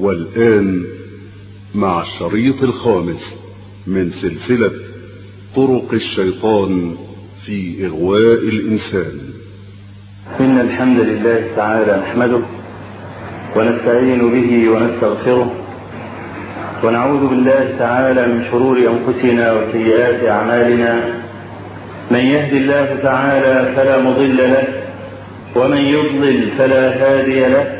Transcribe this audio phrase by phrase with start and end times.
[0.00, 0.84] والآن
[1.74, 3.40] مع الشريط الخامس
[3.86, 4.70] من سلسلة
[5.56, 6.94] طرق الشيطان
[7.46, 9.20] في إغواء الإنسان.
[10.40, 12.42] إن الحمد لله تعالى نحمده
[13.56, 15.64] ونستعين به ونستغفره
[16.84, 21.20] ونعوذ بالله تعالى من شرور أنفسنا وسيئات أعمالنا.
[22.10, 24.82] من يهد الله تعالى فلا مضل له
[25.56, 27.79] ومن يضلل فلا هادي له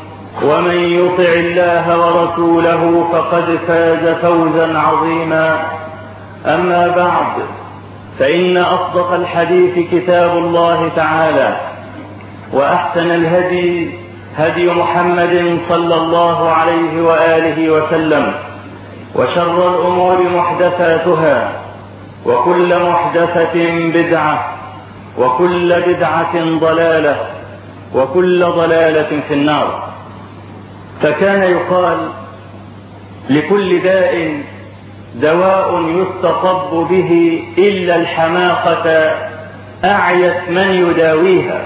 [0.43, 5.59] ومن يطع الله ورسوله فقد فاز فوزا عظيما.
[6.45, 7.43] أما بعد
[8.19, 11.57] فإن أصدق الحديث كتاب الله تعالى
[12.53, 13.91] وأحسن الهدي
[14.37, 18.33] هدي محمد صلى الله عليه وآله وسلم
[19.15, 21.51] وشر الأمور محدثاتها
[22.25, 23.55] وكل محدثة
[23.93, 24.45] بدعة
[25.17, 27.15] وكل بدعة ضلالة
[27.95, 29.90] وكل ضلالة في النار.
[31.01, 32.09] فكان يقال
[33.29, 34.41] لكل داء
[35.15, 39.07] دواء يستطب به إلا الحماقة
[39.85, 41.61] أعيت من يداويها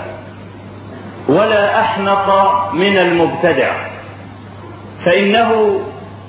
[1.29, 2.29] ولا أحمق
[2.73, 3.71] من المبتدع
[5.05, 5.79] فإنه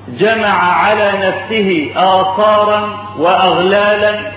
[0.09, 4.33] جمع على نفسه آثارا وأغلالا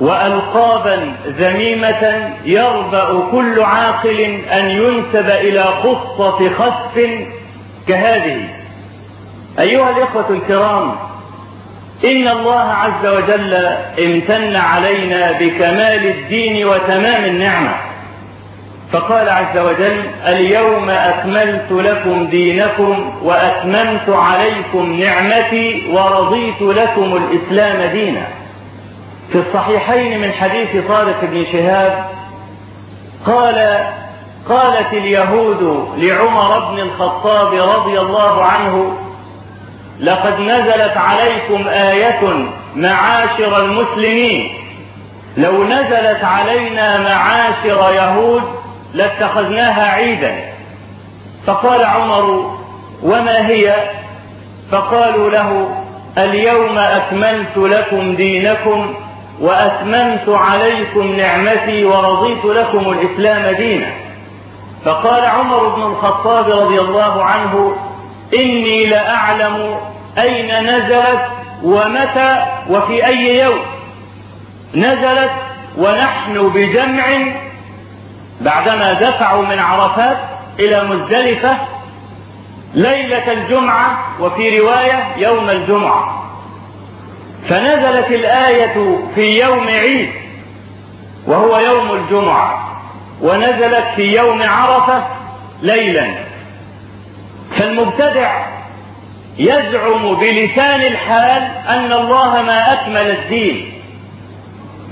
[0.00, 4.20] وألقابا ذميمة يربأ كل عاقل
[4.52, 7.10] أن ينسب إلى خصه خسف
[7.88, 8.48] كهذه.
[9.58, 10.92] أيها الإخوة الكرام
[12.04, 13.54] إن الله عز وجل
[14.04, 17.74] امتن علينا بكمال الدين وتمام النعمة.
[18.92, 28.26] فقال عز وجل اليوم أكملت لكم دينكم وأتممت عليكم نعمتي ورضيت لكم الإسلام دينا.
[29.32, 32.04] في الصحيحين من حديث طارق بن شهاب
[33.26, 33.86] قال
[34.48, 38.98] قالت اليهود لعمر بن الخطاب رضي الله عنه
[40.00, 44.50] لقد نزلت عليكم آية معاشر المسلمين
[45.36, 48.42] لو نزلت علينا معاشر يهود
[48.94, 50.52] لاتخذناها عيدا.
[51.46, 52.56] فقال عمر
[53.02, 53.74] وما هي؟
[54.72, 55.68] فقالوا له
[56.18, 58.94] اليوم أكملت لكم دينكم
[59.40, 64.07] وأتممت عليكم نعمتي ورضيت لكم الإسلام دينا.
[64.88, 67.76] فقال عمر بن الخطاب رضي الله عنه
[68.34, 69.80] إني لأعلم
[70.18, 71.20] أين نزلت
[71.62, 73.58] ومتى وفي أي يوم.
[74.74, 75.30] نزلت
[75.78, 77.04] ونحن بجمع
[78.40, 80.18] بعدما دفعوا من عرفات
[80.58, 81.56] إلى مزدلفة
[82.74, 86.24] ليلة الجمعة وفي رواية يوم الجمعة.
[87.48, 90.10] فنزلت الآية في يوم عيد
[91.26, 92.67] وهو يوم الجمعة.
[93.22, 95.06] ونزلت في يوم عرفة
[95.62, 96.14] ليلا.
[97.58, 98.46] فالمبتدع
[99.38, 103.72] يزعم بلسان الحال أن الله ما أكمل الدين.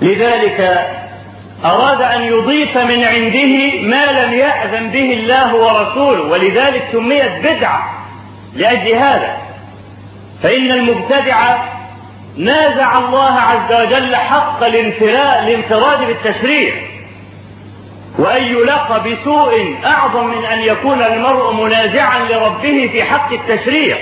[0.02, 0.86] لذلك
[1.64, 7.90] أراد أن يضيف من عنده ما لم يأذن به الله ورسوله ولذلك سميت بدعة
[8.54, 9.36] لأجل هذا.
[10.42, 11.56] فإن المبتدع
[12.36, 16.74] نازع الله عز وجل حق الانفراد بالتشريع.
[18.18, 23.96] وأي لقب سوء أعظم من أن يكون المرء منازعا لربه في حق التشريع.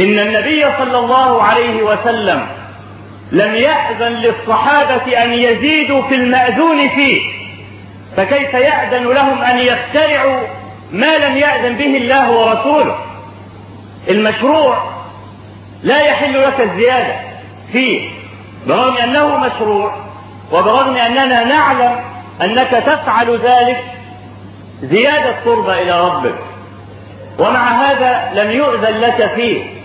[0.00, 2.46] إن النبي صلى الله عليه وسلم
[3.32, 7.30] لم يأذن للصحابة أن يزيدوا في المأذون فيه
[8.16, 10.40] فكيف يأذن لهم أن يخترعوا
[10.92, 12.96] ما لم يأذن به الله ورسوله؟
[14.10, 14.82] المشروع
[15.82, 17.14] لا يحل لك الزيادة
[17.72, 18.10] فيه
[18.66, 19.94] برغم أنه مشروع
[20.52, 22.00] وبرغم أننا نعلم
[22.42, 23.84] أنك تفعل ذلك
[24.82, 26.34] زيادة قرب إلى ربك.
[27.38, 29.78] ومع هذا لم يؤذن لك فيه.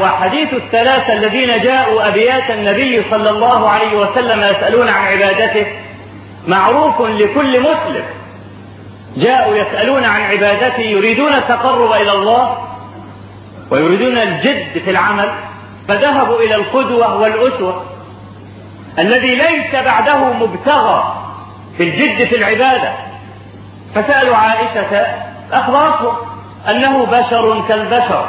[0.00, 5.66] وحديث الثلاثة الذين جاءوا أبيات النبي صلى الله عليه وسلم يسألون عن عبادته
[6.46, 8.04] معروف لكل مسلم.
[9.16, 12.58] جاءوا يسألون عن عبادته يريدون التقرب إلى الله
[13.70, 15.28] ويريدون الجد في العمل
[15.88, 17.95] فذهبوا إلى القدوة والأسوة.
[18.98, 21.22] الذي ليس بعده مبتغى
[21.76, 22.92] في الجد في العبادة.
[23.94, 25.06] فسألوا عائشة
[25.52, 26.16] أخبرتهم
[26.70, 28.28] أنه بشر كالبشر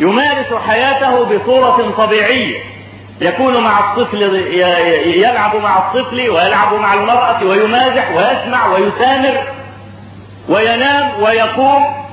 [0.00, 2.60] يمارس حياته بصورة طبيعية
[3.20, 4.22] يكون مع الطفل
[5.06, 9.42] يلعب مع الطفل ويلعب مع المرأة ويمازح ويسمع ويسامر
[10.48, 12.07] وينام ويقوم.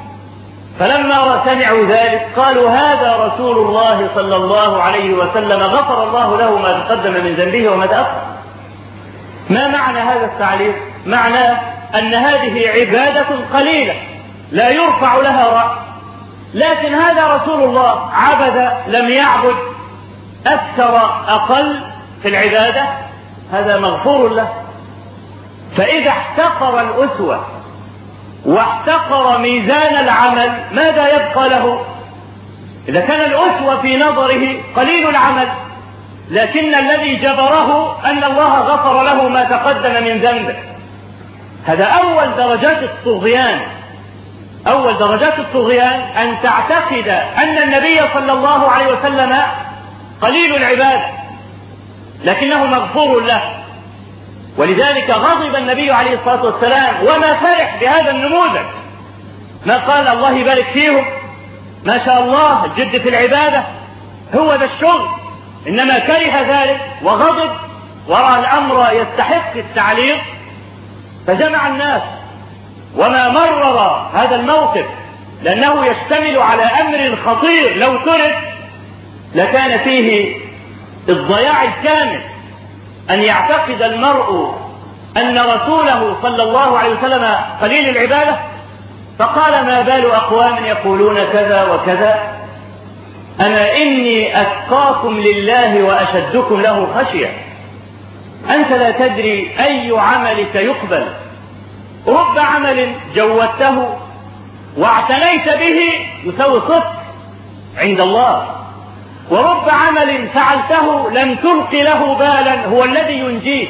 [0.79, 6.79] فلما سمعوا ذلك قالوا هذا رسول الله صلى الله عليه وسلم غفر الله له ما
[6.79, 8.21] تقدم من ذنبه وما تأخر.
[9.49, 10.75] ما معنى هذا التعليق؟
[11.05, 11.57] معنى
[11.95, 13.93] أن هذه عبادة قليلة
[14.51, 15.77] لا يرفع لها رأس.
[16.53, 19.55] لكن هذا رسول الله عبد لم يعبد
[20.47, 20.97] أكثر
[21.27, 21.81] أقل
[22.21, 22.85] في العبادة
[23.51, 24.49] هذا مغفور له.
[25.77, 27.54] فإذا احتقر الأسوة
[28.45, 31.85] واحتقر ميزان العمل ماذا يبقى له؟
[32.87, 35.47] إذا كان الأسوة في نظره قليل العمل
[36.31, 40.55] لكن الذي جبره أن الله غفر له ما تقدم من ذنبه.
[41.65, 43.61] هذا أول درجات الطغيان.
[44.67, 47.07] أول درجات الطغيان أن تعتقد
[47.37, 49.37] أن النبي صلى الله عليه وسلم
[50.21, 51.05] قليل العبادة
[52.23, 53.54] لكنه مغفور له.
[54.57, 58.65] ولذلك غضب النبي عليه الصلاة والسلام وما فرح بهذا النموذج.
[59.65, 61.05] ما قال الله يبارك فيهم.
[61.85, 63.63] ما شاء الله الجد في العبادة.
[64.35, 65.07] هو ذا الشغل.
[65.67, 67.51] إنما كره ذلك وغضب
[68.07, 70.19] ورأى الأمر يستحق التعليق.
[71.27, 72.01] فجمع الناس.
[72.97, 74.85] وما مرر هذا الموقف
[75.43, 77.77] لأنه يشتمل على أمر خطير.
[77.77, 78.53] لو ترك
[79.35, 80.35] لكان فيه
[81.09, 82.34] الضياع الكامل.
[83.09, 84.55] أن يعتقد المرء
[85.17, 88.35] أن رسوله صلى الله عليه وسلم قليل العبادة؟
[89.19, 92.35] فقال ما بال أقوام يقولون كذا وكذا.
[93.41, 97.29] أنا إني أتقاكم لله وأشدكم له خشية.
[98.49, 101.07] أنت لا تدري أي عملك يقبل.
[102.07, 103.97] رب عمل جودته
[104.77, 105.79] واعتنيت به
[106.23, 106.93] يساوي صفر
[107.77, 108.54] عند الله.
[109.29, 113.69] ورب عمل فعلته لم تلق له بالا هو الذي ينجيك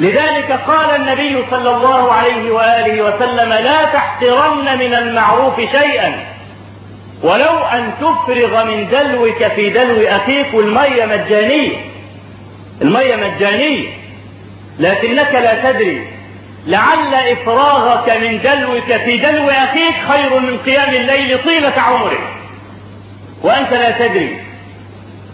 [0.00, 6.14] لذلك قال النبي صلى الله عليه وآله وسلم لا تحقرن من المعروف شيئا.
[7.22, 11.76] ولو أن تفرغ من دلوك في دلو أخيك والميه مجانيه
[12.82, 13.88] الميه مجانيه
[14.78, 16.12] لكنك لا تدري.
[16.66, 22.41] لعل إفراغك من دلوك في دلو أخيك خير من قيام الليل طيلة عمرك.
[23.42, 24.40] وأنت لا تدري.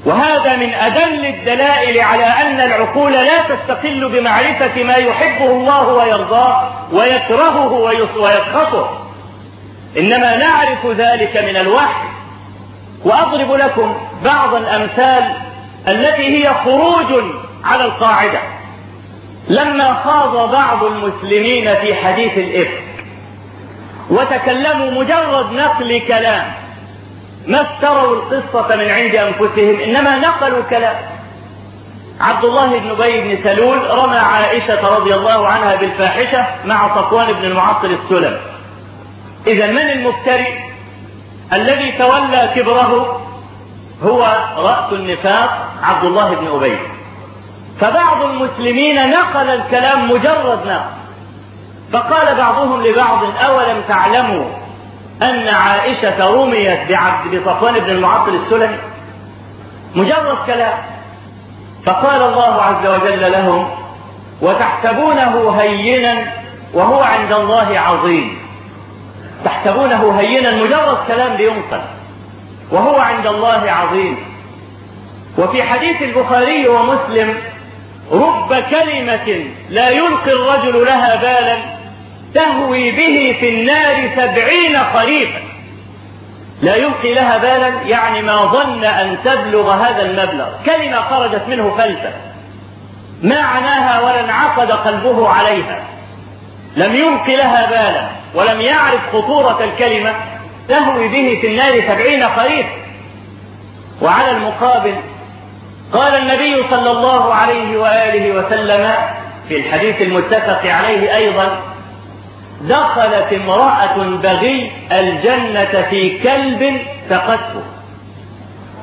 [0.06, 7.72] وهذا من أدل الدلائل على أن العقول لا تستقل بمعرفة ما يحبه الله ويرضاه ويكرهه
[8.16, 9.08] ويسخطه.
[9.98, 12.08] إنما نعرف ذلك من الوحي.
[13.04, 15.32] وأضرب لكم بعض الأمثال
[15.88, 17.24] التي هي خروج
[17.64, 18.40] على القاعدة.
[19.48, 22.82] لما خاض بعض المسلمين في حديث الإفك
[24.10, 26.52] وتكلموا مجرد نقل كلام
[27.48, 30.96] ما افتروا القصة من عند أنفسهم إنما نقلوا كلام.
[32.20, 37.44] عبد الله بن أبي بن سلول رمى عائشة رضي الله عنها بالفاحشة مع صفوان بن
[37.44, 38.36] المعطل السلم.
[39.46, 40.70] إذا من المفتري
[41.52, 43.20] الذي تولى كبره
[44.02, 44.22] هو
[44.56, 46.78] رأس النفاق عبد الله بن أبي.
[47.80, 50.98] فبعض المسلمين نقل الكلام مجرد نقل.
[51.92, 54.67] فقال بعضهم لبعض أولم تعلموا
[55.22, 58.78] أن عائشة رميت بعبد بصفوان بن المعطل السلمي.
[59.94, 60.78] مجرد كلام.
[61.86, 63.70] فقال الله عز وجل لهم
[64.42, 66.14] وتحسبونه هينا
[66.74, 68.38] وهو عند الله عظيم.
[69.44, 71.82] تحسبونه هينا مجرد كلام بينقل
[72.72, 74.16] وهو عند الله عظيم.
[75.38, 77.34] وفي حديث البخاري ومسلم
[78.12, 81.77] رب كلمة لا يلقي الرجل لها بالا
[82.34, 85.40] تهوي به في النار سبعين خريفا.
[86.62, 90.48] لا يلقي لها بالا يعني ما ظن أن تبلغ هذا المبلغ.
[90.66, 92.12] كلمة خرجت منه فلسة
[93.22, 95.84] ما عناها ولا انعقد قلبه عليها.
[96.76, 100.14] لم يلقي لها بالا ولم يعرف خطورة الكلمة.
[100.68, 102.66] تهوي به في النار سبعين خريف
[104.02, 104.94] وعلى المقابل
[105.92, 108.94] قال النبي صلى الله عليه وآله وسلم
[109.48, 111.62] في الحديث المتفق عليه أيضا
[112.60, 117.62] دخلت امرأة بغي الجنة في كلب فقدته.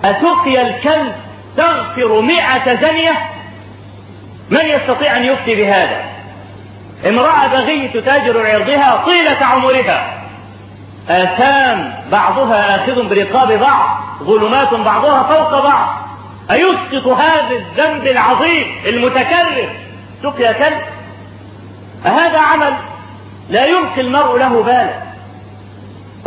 [0.06, 1.16] أسقي الكلب
[1.58, 3.18] تغفر مئة زنية؟
[4.50, 6.06] من يستطيع أن يفتي بهذا؟
[7.08, 10.24] امرأة بغي تتاجر عرضها طيلة عمرها.
[11.10, 15.88] آثام بعضها آخذ برقاب بعض ظلمات بعضها فوق بعض.
[16.52, 19.70] أيسقط هذا الذنب العظيم المتكرر؟
[20.24, 20.82] سقيا كلب.
[22.06, 22.74] أهذا عمل
[23.50, 25.02] لا يلقي المرء له بالا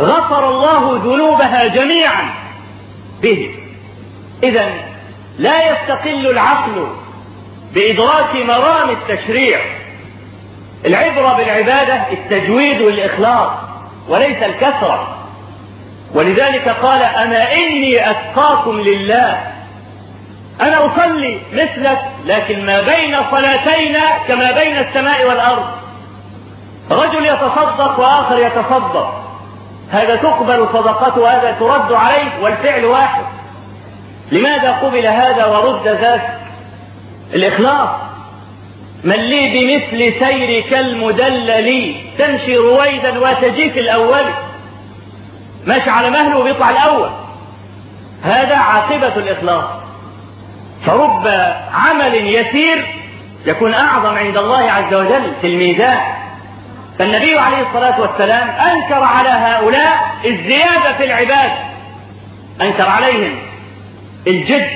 [0.01, 2.33] غفر الله ذنوبها جميعا
[3.21, 3.55] به.
[4.43, 4.69] إذا
[5.39, 6.87] لا يستقل العقل
[7.73, 9.59] بإدراك مرام التشريع.
[10.85, 13.51] العبرة بالعبادة التجويد والإخلاص
[14.09, 15.15] وليس الكثرة.
[16.13, 19.41] ولذلك قال أنا إني أتقاكم لله
[20.61, 25.78] أنا أصلي مثلك لكن ما بين صلاتينا كما بين السماء والأرض.
[26.91, 29.23] رجل يتصدق وآخر يتصدق.
[29.89, 33.23] هذا تقبل صدقته وهذا ترد عليه والفعل واحد.
[34.31, 36.39] لماذا قبل هذا ورد ذاك؟
[37.33, 37.89] الإخلاص.
[39.03, 44.25] من لي بمثل سيرك المدلل تمشي رويدا وتجي في الأول.
[45.65, 47.09] ماشي على مهله وبيطلع الأول.
[48.23, 49.65] هذا عاقبة الإخلاص.
[50.85, 51.27] فرب
[51.73, 52.85] عمل يسير
[53.45, 55.99] يكون أعظم عند الله عز وجل في الميزان.
[56.99, 61.51] فالنبي عليه الصلاة والسلام أنكر على هؤلاء الزيادة في العباد.
[62.61, 63.39] أنكر عليهم
[64.27, 64.69] الجد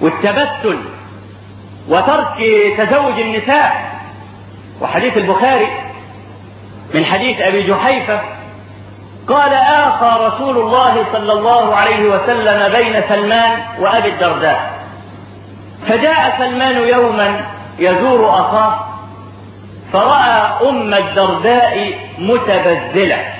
[0.00, 0.78] والتبتل
[1.88, 2.36] وترك
[2.78, 3.98] تزوج النساء.
[4.80, 5.68] وحديث البخاري
[6.94, 8.20] من حديث أبي جحيفة
[9.28, 14.78] قال آخى رسول الله صلى الله عليه وسلم بين سلمان وأبي الدرداء.
[15.88, 17.46] فجاء سلمان يوما
[17.78, 18.87] يزور أخاه
[19.92, 23.38] فرأى أم الدرداء متبذلة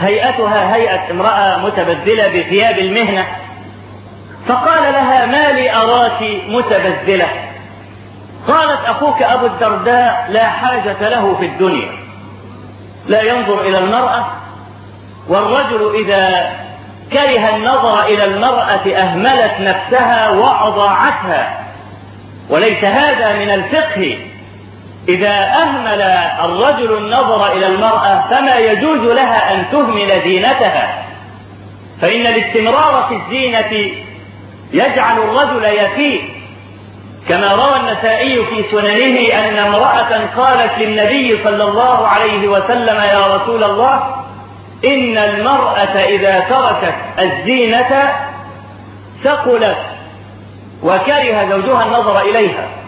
[0.00, 3.26] هيئتها هيئة امرأة متبذلة بثياب المهنة.
[4.48, 7.28] فقال لها ما لي أراك متبذلة؟
[8.48, 11.88] قالت أخوك أبو الدرداء لا حاجة له في الدنيا.
[13.06, 14.26] لا ينظر إلى المرأة.
[15.28, 16.52] والرجل إذا
[17.12, 21.64] كره النظر إلى المرأة أهملت نفسها وأضاعتها.
[22.50, 24.18] وليس هذا من الفقه
[25.08, 26.00] إذا أهمل
[26.44, 31.04] الرجل النظر إلى المرأة فما يجوز لها أن تهمل زينتها.
[32.00, 33.90] فإن الاستمرار في الزينة
[34.72, 36.30] يجعل الرجل يفيء.
[37.28, 43.64] كما روى النسائي في سننه أن امرأة قالت للنبي صلى الله عليه وسلم يا رسول
[43.64, 44.24] الله
[44.84, 48.12] إن المرأة إذا تركت الزينة
[49.24, 49.76] ثقلت
[50.82, 52.83] وكره زوجها النظر إليها.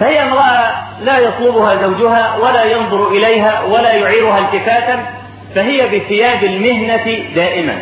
[0.00, 5.06] فهي امرأة لا يطلبها زوجها ولا ينظر إليها ولا يعيرها التفاتا
[5.54, 7.78] فهي بثياب المهنة دائما.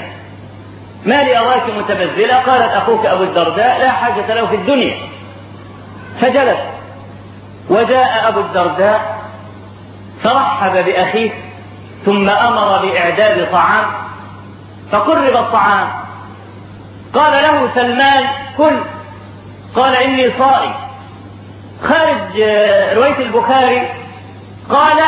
[1.07, 4.97] ما لي أراك متبذلة؟ قالت أخوك أبو الدرداء لا حاجة له في الدنيا.
[6.21, 6.59] فجلس.
[7.71, 9.19] وجاء أبو الدرداء
[10.23, 11.31] فرحب بأخيه
[12.05, 13.85] ثم أمر بإعداد طعام.
[14.93, 15.89] فقرب الطعام.
[17.15, 18.25] قال له سلمان
[18.57, 18.81] كل.
[19.75, 20.86] قال إني صائم.
[21.83, 22.41] خارج
[22.97, 23.89] رواية البخاري
[24.71, 24.99] قال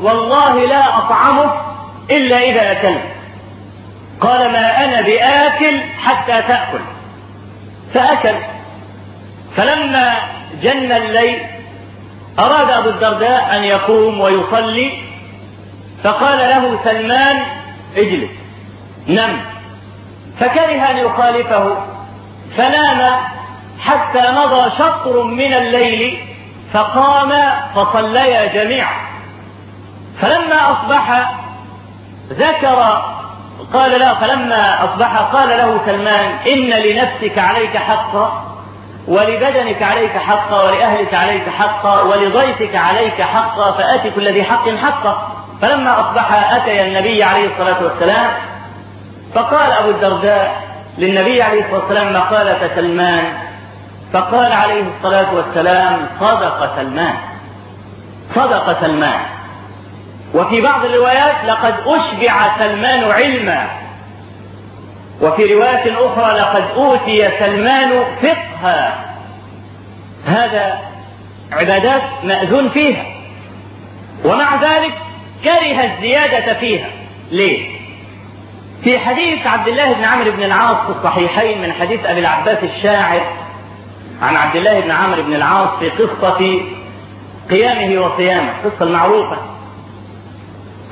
[0.00, 1.60] والله لا أطعمك
[2.10, 3.02] إلا إذا أكلت.
[4.20, 6.80] قال ما أنا بآكل حتى تأكل.
[7.94, 8.38] فأكل.
[9.56, 10.14] فلما
[10.62, 11.38] جن الليل
[12.38, 14.92] أراد أبو الدرداء أن يقوم ويصلي
[16.04, 17.42] فقال له سلمان
[17.96, 18.30] اجلس
[19.08, 19.40] نم.
[20.40, 21.76] فكره أن يخالفه
[22.56, 23.20] فنام
[23.82, 26.18] حتى مضى شطر من الليل
[26.72, 27.32] فقام
[27.74, 28.96] فصليا جميعا.
[30.20, 31.30] فلما أصبح
[32.30, 33.02] ذكر
[33.72, 38.44] قال لا فلما أصبح قال له سلمان إن لنفسك عليك حقا
[39.08, 45.28] ولبدنك عليك حقا ولأهلك عليك حقا ولضيفك عليك حقا فآت كل ذي حق حقه
[45.62, 48.30] فلما أصبح أتي النبي عليه الصلاة والسلام
[49.34, 50.62] فقال أبو الدرداء
[50.98, 53.24] للنبي عليه الصلاة والسلام مقالة سلمان؟
[54.12, 57.14] فقال عليه الصلاة والسلام صدق سلمان
[58.34, 59.20] صدق سلمان
[60.34, 63.66] وفي بعض الروايات لقد أشبع سلمان علما.
[65.20, 69.04] وفي رواية أخرى لقد أوتي سلمان فقها.
[70.26, 70.78] هذا
[71.52, 73.04] عبادات مأذون فيها.
[74.24, 74.94] ومع ذلك
[75.44, 76.88] كره الزيادة فيها.
[77.30, 77.82] ليه؟
[78.84, 83.20] في حديث عبد الله بن عمرو بن العاص في الصحيحين من حديث أبي العباس الشاعر
[84.22, 86.60] عن عبد الله بن عمرو بن العاص في قصة
[87.50, 89.36] قيامه وصيامه القصة المعروفة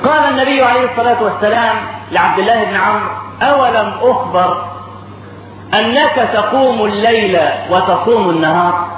[0.05, 1.77] قال النبي عليه الصلاة والسلام
[2.13, 3.11] لعبد الله بن عمرو
[3.43, 4.65] أولم أخبر
[5.75, 8.89] أنك تقوم الليل وتصوم النهار؟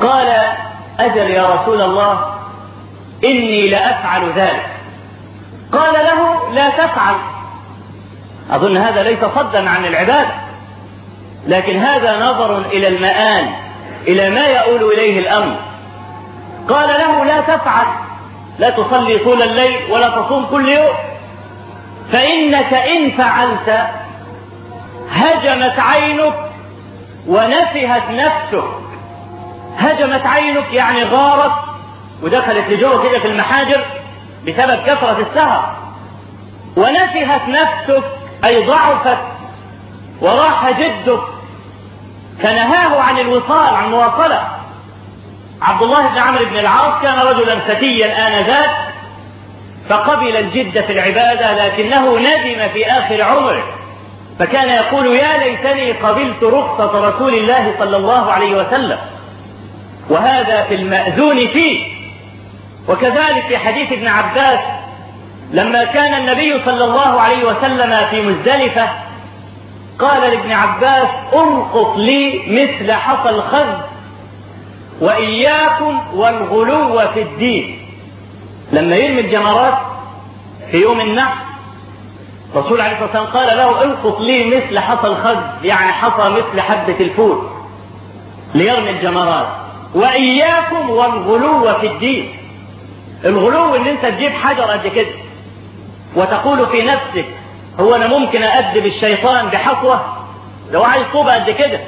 [0.00, 0.28] قال
[1.00, 2.34] أجل يا رسول الله
[3.24, 4.66] إني لأفعل ذلك.
[5.72, 7.14] قال له لا تفعل.
[8.50, 10.47] أظن هذا ليس صدا عن العبادة.
[11.46, 13.46] لكن هذا نظر إلى المآل
[14.08, 15.56] إلى ما يؤول إليه الأمر.
[16.68, 17.86] قال له لا تفعل
[18.58, 20.94] لا تصلي طول الليل ولا تصوم كل يوم
[22.12, 23.88] فإنك إن فعلت
[25.10, 26.34] هجمت عينك
[27.26, 28.64] ونفهت نفسك.
[29.78, 31.52] هجمت عينك يعني غارت
[32.22, 33.84] ودخلت لجوه كده في المحاجر
[34.46, 35.76] بسبب كثرة السهر.
[36.76, 38.04] ونفهت نفسك
[38.44, 39.18] أي ضعفت
[40.20, 41.20] وراح جدك.
[42.42, 44.42] فنهاه عن الوصال عن المواصلة
[45.62, 48.70] عبد الله بن عمرو بن العاص كان رجلا فتيا آنذاك
[49.88, 53.62] فقبل الجد في العبادة لكنه ندم في آخر عمره.
[54.38, 58.98] فكان يقول يا ليتني قبلت رخصة رسول الله صلى الله عليه وسلم
[60.10, 61.98] وهذا في المأذون فيه.
[62.88, 64.60] وكذلك في حديث ابن عباس
[65.52, 68.90] لما كان النبي صلى الله عليه وسلم في مزدلفة
[69.98, 73.82] قال لابن عباس القط لي مثل حصى الخز
[75.00, 77.78] وإياكم والغلو في الدين.
[78.72, 79.78] لما يرمي الجمرات
[80.70, 81.44] في يوم النحر
[82.54, 86.96] الرسول عليه الصلاة والسلام قال له القط لي مثل حصى الخز يعني حصى مثل حبة
[87.00, 87.48] الفول
[88.54, 89.46] ليرمي الجمرات.
[89.94, 92.36] وإياكم والغلو في الدين.
[93.24, 95.10] الغلو إن أنت تجيب حجر قد كده
[96.16, 97.26] وتقول في نفسك
[97.80, 100.16] هو أنا ممكن أأدب الشيطان بحصوة
[100.70, 101.80] لو عايز طوبة قد كده.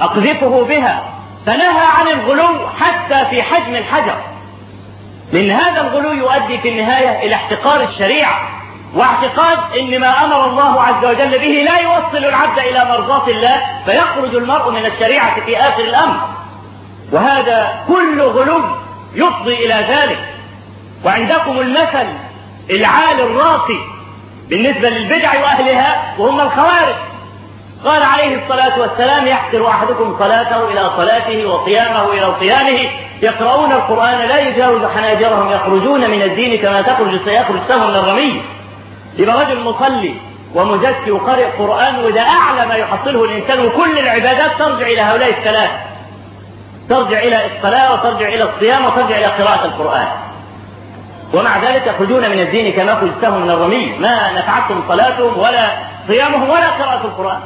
[0.00, 1.08] أقذفه بها.
[1.46, 4.16] فنهى عن الغلو حتى في حجم الحجر.
[5.32, 8.48] لأن هذا الغلو يؤدي في النهاية إلى احتقار الشريعة
[8.94, 14.34] واعتقاد إن ما أمر الله عز وجل به لا يوصل العبد إلى مرضاة الله فيخرج
[14.34, 16.20] المرء من الشريعة في آخر الأمر.
[17.12, 18.62] وهذا كل غلو
[19.14, 20.18] يفضي إلى ذلك.
[21.04, 22.06] وعندكم المثل
[22.70, 23.97] العالي الراقي.
[24.48, 26.94] بالنسبة للبدع وأهلها وهم الخوارج.
[27.84, 32.90] قال عليه الصلاة والسلام يحقر أحدكم صلاته إلى صلاته وصيامه إلى صيامه
[33.22, 38.42] يقرؤون القرآن لا يجاوز حناجرهم يخرجون من الدين كما تخرج سيخرج سهم من الرمي.
[39.18, 40.20] يبقى رجل مصلي
[40.54, 45.70] ومزكي وقارئ قرآن وده أعلى ما يحصله الإنسان وكل العبادات ترجع إلى هؤلاء الثلاث
[46.88, 50.06] ترجع إلى الصلاة وترجع إلى الصيام وترجع إلى قراءة القرآن.
[51.34, 53.98] ومع ذلك يخرجون من الدين كما خرجتهم من الرمي.
[53.98, 55.70] ما نفعتهم صلاتهم ولا
[56.08, 57.40] صيامهم ولا قراءة القرآن.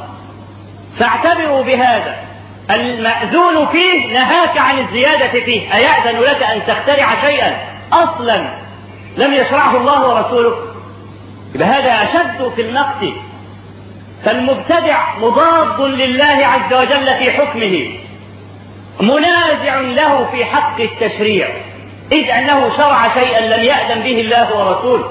[0.99, 2.15] فاعتبروا بهذا.
[2.71, 5.75] المأذون فيه نهاك عن الزيادة فيه.
[5.75, 7.57] أيأذن لك أن تخترع شيئا
[7.93, 8.59] أصلا
[9.17, 10.55] لم يشرعه الله ورسوله؟
[11.55, 13.13] يبقى هذا أشد في النقص
[14.25, 17.89] فالمبتدع مضاد لله عز وجل في حكمه.
[19.01, 21.49] منازع له في حق التشريع.
[22.11, 25.09] إذ أنه شرع شيئا لم يأذن به الله ورسوله.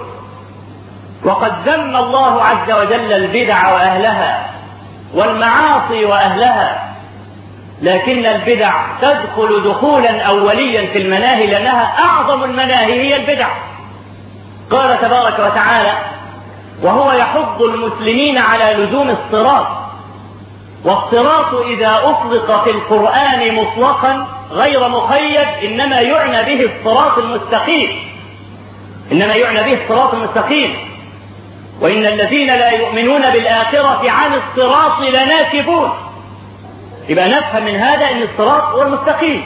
[1.24, 4.50] وقد ذم الله عز وجل البدع وأهلها
[5.14, 6.92] والمعاصي وأهلها
[7.82, 13.48] لكن البدع تدخل دخولا أوليا في المناهي لأنها أعظم المناهي هي البدع.
[14.70, 15.92] قال تبارك وتعالى
[16.82, 19.66] وهو يحض المسلمين على لزوم الصراط
[20.84, 28.12] والصراط إذا أطلق في القرآن مطلقا غير مقيد إنما يعنى به الصراط المستقيم.
[29.12, 30.76] إنما يعنى به الصراط المستقيم.
[31.80, 35.90] وإن الذين لا يؤمنون بالآخرة عن الصراط لناكبون.
[37.08, 39.44] يبقى نفهم من هذا أن الصراط هو المستقيم.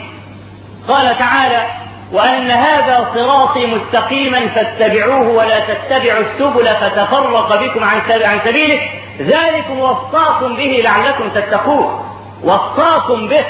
[0.87, 1.65] قال تعالى
[2.13, 8.81] وأن هذا صراطي مستقيما فاتبعوه ولا تتبعوا السبل فتفرق بكم عن عن سبيله.
[9.21, 12.03] ذلكم وصاكم به لعلكم تتقون.
[12.43, 13.45] وصاكم به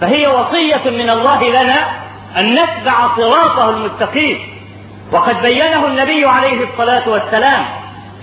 [0.00, 2.02] فهي وصية من الله لنا
[2.38, 4.38] أن نتبع صراطه المستقيم.
[5.12, 7.64] وقد بينه النبي عليه الصلاة والسلام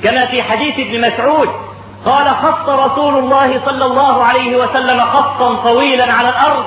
[0.04, 1.50] كما في حديث ابن مسعود
[2.06, 6.66] قال خط رسول الله صلى الله عليه وسلم خطا طويلا على الأرض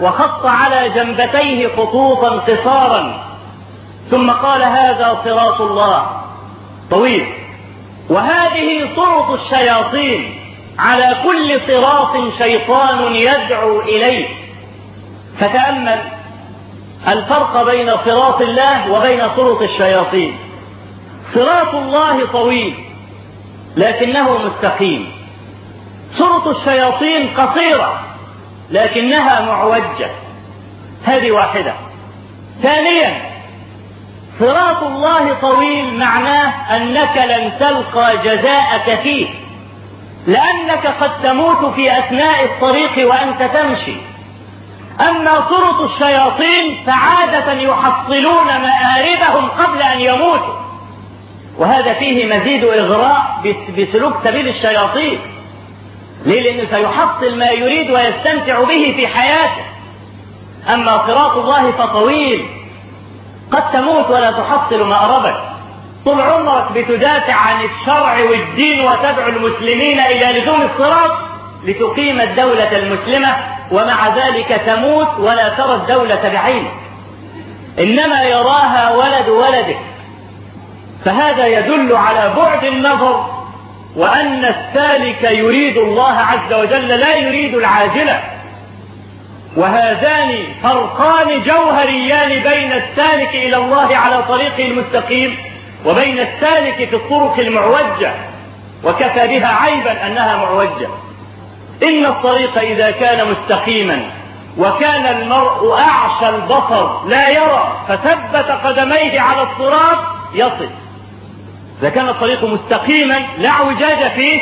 [0.00, 3.24] وخط على جنبتيه خطوطا قصارا.
[4.10, 6.06] ثم قال هذا صراط الله
[6.90, 7.34] طويل.
[8.10, 10.41] وهذه صوت الشياطين.
[10.78, 14.28] على كل صراط شيطان يدعو إليه.
[15.40, 16.00] فتأمل
[17.08, 20.38] الفرق بين صراط الله وبين صوت الشياطين.
[21.34, 22.74] صراط الله طويل
[23.76, 25.12] لكنه مستقيم.
[26.10, 28.00] صوت الشياطين قصيرة
[28.70, 30.10] لكنها معوجة.
[31.04, 31.74] هذه واحدة.
[32.62, 33.22] ثانيا
[34.38, 39.28] صراط الله طويل معناه أنك لن تلقى جزاءك فيه.
[40.26, 43.96] لأنك قد تموت في أثناء الطريق وأنت تمشي.
[45.00, 50.54] أما طرق الشياطين فعادة يحصلون مآربهم قبل أن يموتوا.
[51.58, 53.42] وهذا فيه مزيد إغراء
[53.78, 55.20] بسلوك سبيل الشياطين.
[56.24, 59.64] ليه؟ لأنه سيحصل ما يريد ويستمتع به في حياته.
[60.68, 62.46] أما صراط الله فطويل.
[63.50, 65.51] قد تموت ولا تحصل مأربك.
[66.04, 71.10] طول عمرك بتدافع عن الشرع والدين وتدعو المسلمين إلى لزوم الصراط
[71.64, 73.36] لتقيم الدولة المسلمة
[73.70, 76.72] ومع ذلك تموت ولا ترى الدولة بعينك.
[77.78, 79.78] إنما يراها ولد ولدك.
[81.04, 83.26] فهذا يدل على بعد النظر
[83.96, 88.20] وأن السالك يريد الله عز وجل لا يريد العاجلة.
[89.56, 95.51] وهذان فرقان جوهريان بين السالك إلى الله على طريقه المستقيم.
[95.86, 98.14] وبين السالك في الطرق المعوجة
[98.84, 100.88] وكفى بها عيبا أنها معوجة.
[101.82, 104.00] إن الطريق إذا كان مستقيما
[104.58, 109.98] وكان المرء أعشى البصر لا يرى فثبت قدميه على الصراط
[110.34, 110.68] يصل.
[111.80, 114.40] إذا كان الطريق مستقيما لا اعوجاج فيه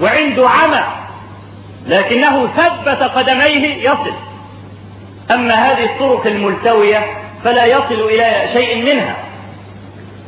[0.00, 0.84] وعنده عمى
[1.86, 4.12] لكنه ثبت قدميه يصل.
[5.30, 7.06] أما هذه الطرق الملتوية
[7.44, 9.16] فلا يصل إلى شيء منها.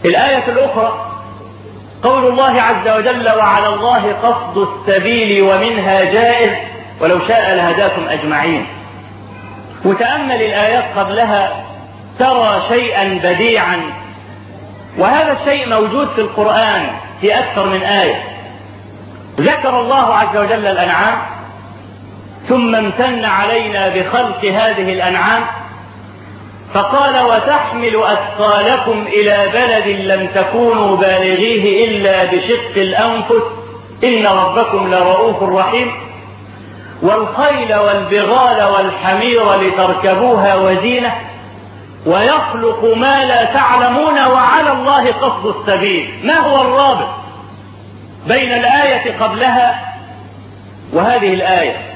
[0.05, 1.11] الآية الأخرى
[2.03, 6.51] قول الله عز وجل وعلى الله قصد السبيل ومنها جائز
[7.01, 8.67] ولو شاء لهداكم أجمعين.
[9.85, 11.65] وتأمل الآيات قبلها
[12.19, 13.83] ترى شيئا بديعا.
[14.99, 16.87] وهذا الشيء موجود في القرآن
[17.21, 18.23] في أكثر من آية.
[19.41, 21.19] ذكر الله عز وجل الأنعام
[22.49, 25.43] ثم امتن علينا بخلق هذه الأنعام
[26.75, 33.43] فقال وتحمل أثقالكم إلى بلد لم تكونوا بالغيه إلا بشق الأنفس
[34.05, 35.93] إن ربكم لرؤوف رحيم.
[37.03, 41.15] والخيل والبغال والحمير لتركبوها وزينة
[42.07, 46.15] ويخلق ما لا تعلمون وعلى الله قصد السبيل.
[46.25, 47.09] ما هو الرابط
[48.29, 49.81] بين الآية قبلها
[50.93, 51.90] وهذه الآية؟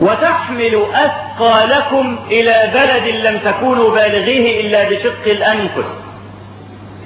[0.00, 5.90] وتحمل أثقالكم إلى بلد لم تكونوا بالغيه إلا بشق الأنفس.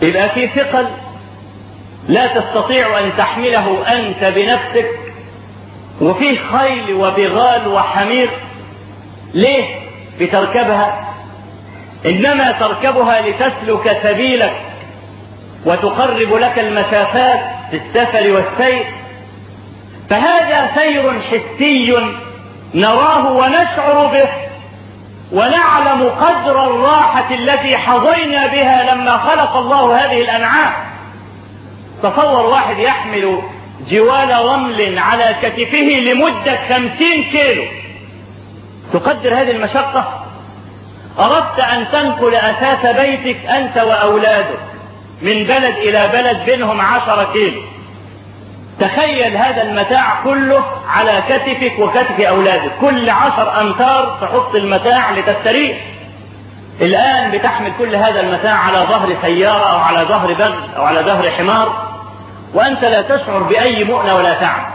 [0.03, 0.87] إذا في ثقل
[2.09, 4.90] لا تستطيع أن تحمله أنت بنفسك
[6.01, 8.31] وفيه خيل وبغال وحمير
[9.35, 9.64] ليه؟
[10.20, 11.14] بتركبها.
[12.07, 14.61] إنما تركبها لتسلك سبيلك
[15.66, 18.87] وتقرب لك المسافات في السفر والسير.
[20.11, 21.94] فهذا سير حسي
[22.74, 24.28] نراه ونشعر به
[25.33, 30.72] ونعلم قدر الراحة التي حظينا بها لما خلق الله هذه الأنعام.
[32.02, 33.42] تصور واحد يحمل
[33.90, 37.64] جوال رمل على كتفه لمدة خمسين كيلو.
[38.92, 40.24] تقدر هذه المشقة؟
[41.18, 44.61] أردت أن تنقل أساس بيتك أنت وأولادك
[45.22, 47.62] من بلد إلى بلد بينهم عشرة كيلو.
[48.80, 52.70] تخيل هذا المتاع كله على كتفك وكتف أولادك.
[52.80, 55.78] كل عشر أمتار تحط المتاع لتستريح
[56.80, 61.30] الآن بتحمل كل هذا المتاع على ظهر سيارة أو على ظهر بغل أو على ظهر
[61.30, 61.88] حمار.
[62.54, 64.66] وأنت لا تشعر بأي مؤنة ولا تعب.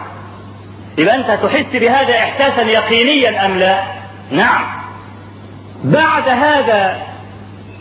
[0.98, 3.84] يبقى أنت تحس بهذا إحساسا يقينيا أم لا؟
[4.32, 4.66] نعم.
[5.84, 6.98] بعد هذا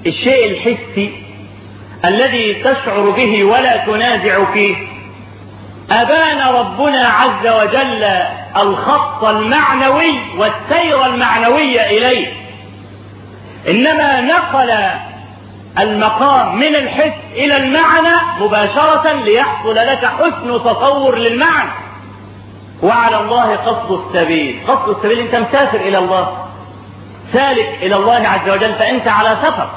[0.06, 1.22] الشيء الحسي
[2.04, 4.91] الذي تشعر به ولا تنازع فيه
[5.92, 8.05] أبان ربنا عز وجل
[8.57, 12.33] الخط المعنوي والسير المعنوي إليه.
[13.68, 14.74] إنما نقل
[15.78, 21.70] المقام من الحس إلى المعنى مباشرة ليحصل لك حسن تصور للمعنى.
[22.83, 24.61] وعلى الله قصد السبيل.
[24.68, 26.46] قصد السبيل أنت مسافر إلى الله.
[27.33, 29.70] سالك إلى الله عز وجل فأنت على سفر.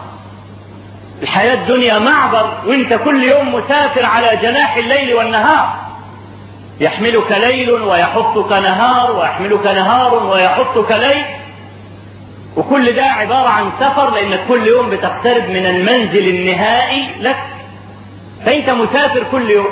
[1.22, 2.58] الحياة الدنيا معبر.
[2.66, 5.85] وأنت كل يوم مسافر على جناح الليل والنهار.
[6.80, 11.26] يحملك ليل ويحطك نهار ويحملك نهار ويحطك ليل.
[12.58, 17.38] وكل ده عبارة عن سفر لأنك كل يوم بتقترب من المنزل النهائي لك.
[18.46, 19.68] فأنت مسافر كل يوم.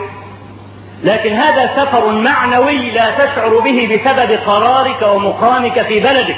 [1.04, 6.38] لكن هذا سفر معنوي لا تشعر به بسبب قرارك ومقامك في بلدك.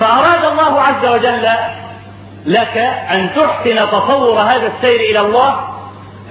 [0.00, 1.48] فأراد الله عز وجل
[2.46, 2.76] لك
[3.10, 5.75] أن تحسن تصور هذا السير إلى الله.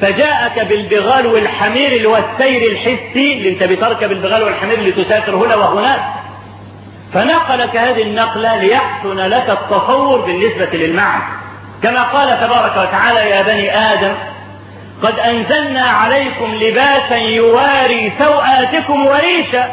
[0.01, 6.01] فجاءك بالبغال والحمير اللي هو السير الحسي اللي انت بتركب البغال والحمير لتسافر هنا وهناك.
[7.13, 11.23] فنقلك هذه النقلة ليحسن لك التصور بالنسبة للمعنى.
[11.83, 14.13] كما قال تبارك وتعالى يا بني آدم
[15.03, 19.71] قد أنزلنا عليكم لباسا يواري سوآتكم وريشا.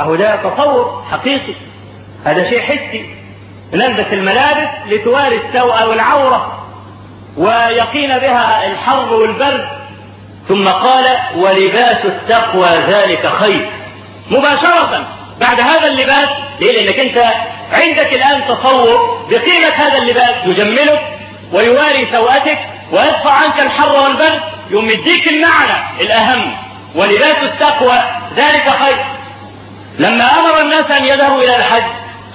[0.00, 1.54] أهو ده تصور حقيقي.
[2.24, 3.14] هذا شيء حسي.
[3.74, 6.59] نلبس الملابس لتواري السوء والعورة.
[7.40, 9.68] ويقين بها الحر والبرد.
[10.48, 11.04] ثم قال
[11.36, 13.70] ولباس التقوى ذلك خير.
[14.30, 15.06] مباشرة
[15.40, 16.28] بعد هذا اللباس
[16.60, 17.32] ليه؟ لأنك أنت
[17.72, 20.34] عندك الآن تصور بقيمة هذا اللباس.
[20.44, 21.00] يجملك
[21.52, 22.58] ويواري سوءتك
[22.92, 24.40] ويدفع عنك الحر والبرد.
[24.70, 26.56] يوم يديك المعنى الأهم
[26.94, 28.02] ولباس التقوى
[28.36, 29.04] ذلك خير.
[29.98, 31.82] لما أمر الناس أن يذهبوا إلى الحج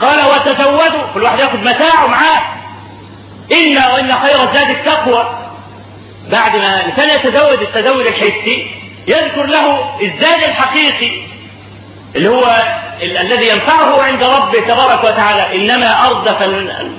[0.01, 1.07] قال وتزودوا.
[1.13, 2.54] كل واحد يأخذ متاعه معاه.
[3.51, 5.39] إن وإن خير الزاد التقوى.
[6.31, 8.67] بعد ما الإنسان يتزود التزود الحسي
[9.07, 11.11] يذكر له الزاد الحقيقي
[12.15, 12.63] اللي هو
[13.01, 15.55] ال- الذي ينفعه عند ربه تبارك وتعالى.
[15.55, 16.43] إنما أردف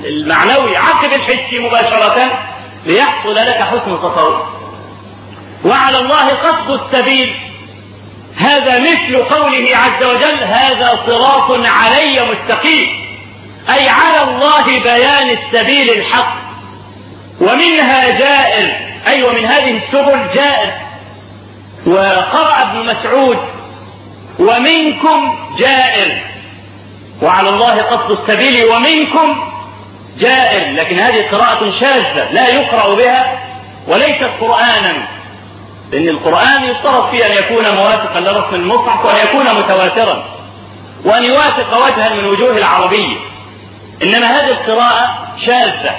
[0.04, 2.38] المعنوي عقب الحسي مباشرة
[2.86, 4.56] ليحصل لك حسن تصور
[5.64, 7.34] وعلى الله قصد السبيل.
[8.36, 13.05] هذا مثل قوله عز وجل هذا صراط علي مستقيم.
[13.68, 16.36] أي على الله بيان السبيل الحق.
[17.40, 18.76] ومنها جائر
[19.06, 20.72] أي ومن هذه السبل جائر.
[21.86, 23.38] وقرأ ابن مسعود
[24.38, 26.22] ومنكم جائر.
[27.22, 29.50] وعلى الله قصد السبيل ومنكم
[30.18, 30.70] جائر.
[30.70, 33.38] لكن هذه قراءة شاذة لا يقرأ بها
[33.88, 35.08] وليست قرآنا.
[35.92, 40.24] لأن القرآن يشترط فيه أن يكون موافقا لرسم المصحف وأن يكون متواترا
[41.04, 43.16] وأن يوافق وجها من وجوه العربية.
[44.02, 45.96] إنما هذه القراءة شاذة.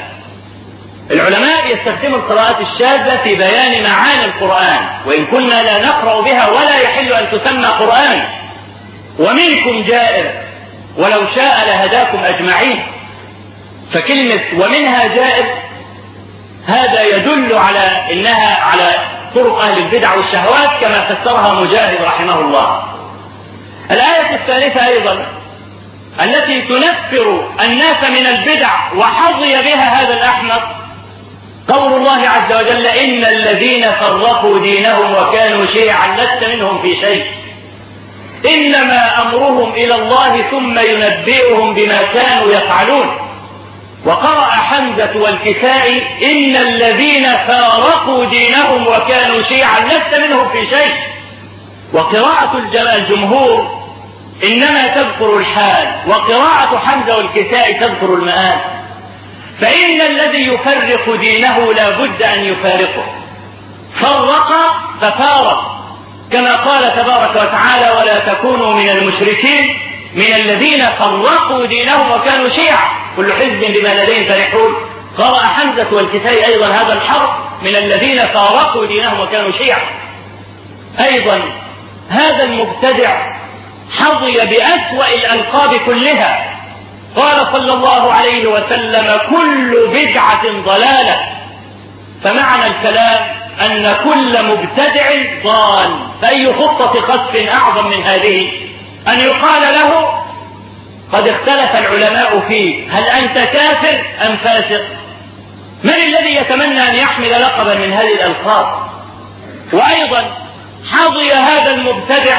[1.12, 7.14] العلماء يستخدموا القراءات الشاذة في بيان معاني القرآن وإن كنا لا نقرأ بها ولا يحل
[7.14, 8.24] أن تسمى قرآن.
[9.20, 10.32] ومنكم جائر
[10.98, 12.84] ولو شاء لهداكم أجمعين.
[13.94, 15.46] فكلمة ومنها جائر
[16.68, 18.94] هذا يدل على إنها على
[19.36, 22.84] طرق أهل البدع والشهوات كما فسرها مجاهد رحمه الله.
[23.92, 25.26] الآية الثالثة أيضا
[26.22, 30.64] التي تنفر الناس من البدع وحظي بها هذا الأحمق.
[31.68, 37.26] قول الله عز وجل إن الذين فرقوا دينهم وكانوا شيعا لست منهم في شيء.
[38.46, 43.18] إنما أمرهم إلى الله ثم ينبئهم بما كانوا يفعلون.
[44.06, 46.02] وقرأ حمزة والكسائي
[46.32, 50.92] إن الذين فارقوا دينهم وكانوا شيعا لست منهم في شيء.
[51.94, 52.58] وقراءة
[52.96, 53.77] الجمهور
[54.44, 58.60] إنما تذكر الحال وقراءة حمزة والكسائي تذكر المآل.
[59.62, 63.06] فإن الذي يفرق دينه لا بد أن يفارقه.
[63.96, 64.54] فرق
[65.02, 65.78] ففارق.
[66.32, 69.80] كما قال تبارك وتعالى ولا تكونوا من المشركين
[70.14, 72.90] من الذين فرقوا دينهم وكانوا شيعا.
[73.18, 74.76] كل حزب بما لديهم فرحون.
[75.18, 77.30] قرأ حمزة والكسائي أيضا هذا الحرف
[77.62, 79.82] من الذين فارقوا دينهم وكانوا شيعا.
[81.00, 81.42] أيضا
[82.10, 83.38] هذا المبتدع
[84.00, 86.54] حظي بأسوأ الألقاب كلها.
[87.16, 91.20] قال صلى الله عليه وسلم كل بدعة ضلالة.
[92.24, 93.28] فمعنى الكلام
[93.66, 95.10] أن كل مبتدع
[95.44, 96.00] ضال.
[96.22, 98.52] فأي خطة قذف أعظم من هذه؟
[99.08, 100.24] أن يقال له
[101.14, 104.82] قد اختلف العلماء فيه هل أنت كافر أم فاسق؟
[105.84, 108.88] من الذي يتمنى أن يحمل لقبا من هذه الألقاب؟
[109.74, 110.38] وأيضا
[110.92, 112.38] حظي هذا المبتدع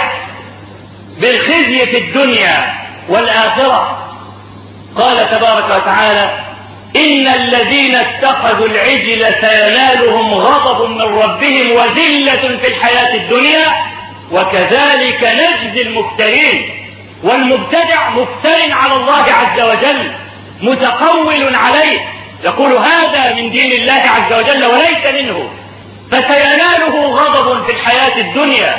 [1.21, 2.75] بالخزي في الدنيا
[3.09, 4.05] والآخرة.
[4.97, 6.31] قال تبارك وتعالى
[6.97, 13.67] إن الذين اتخذوا العجل سينالهم غضب من ربهم وذلة في الحياة الدنيا
[14.33, 16.71] وكذلك نجزي المفترين.
[17.23, 20.13] والمبتدع مفتر على الله عز وجل
[20.61, 22.01] متقول عليه.
[22.45, 25.51] يقول هذا من دين الله عز وجل وليس منه.
[26.11, 28.77] فسيناله غضب في الحياة الدنيا.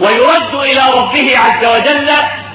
[0.00, 2.10] ويرد إلى ربه عز وجل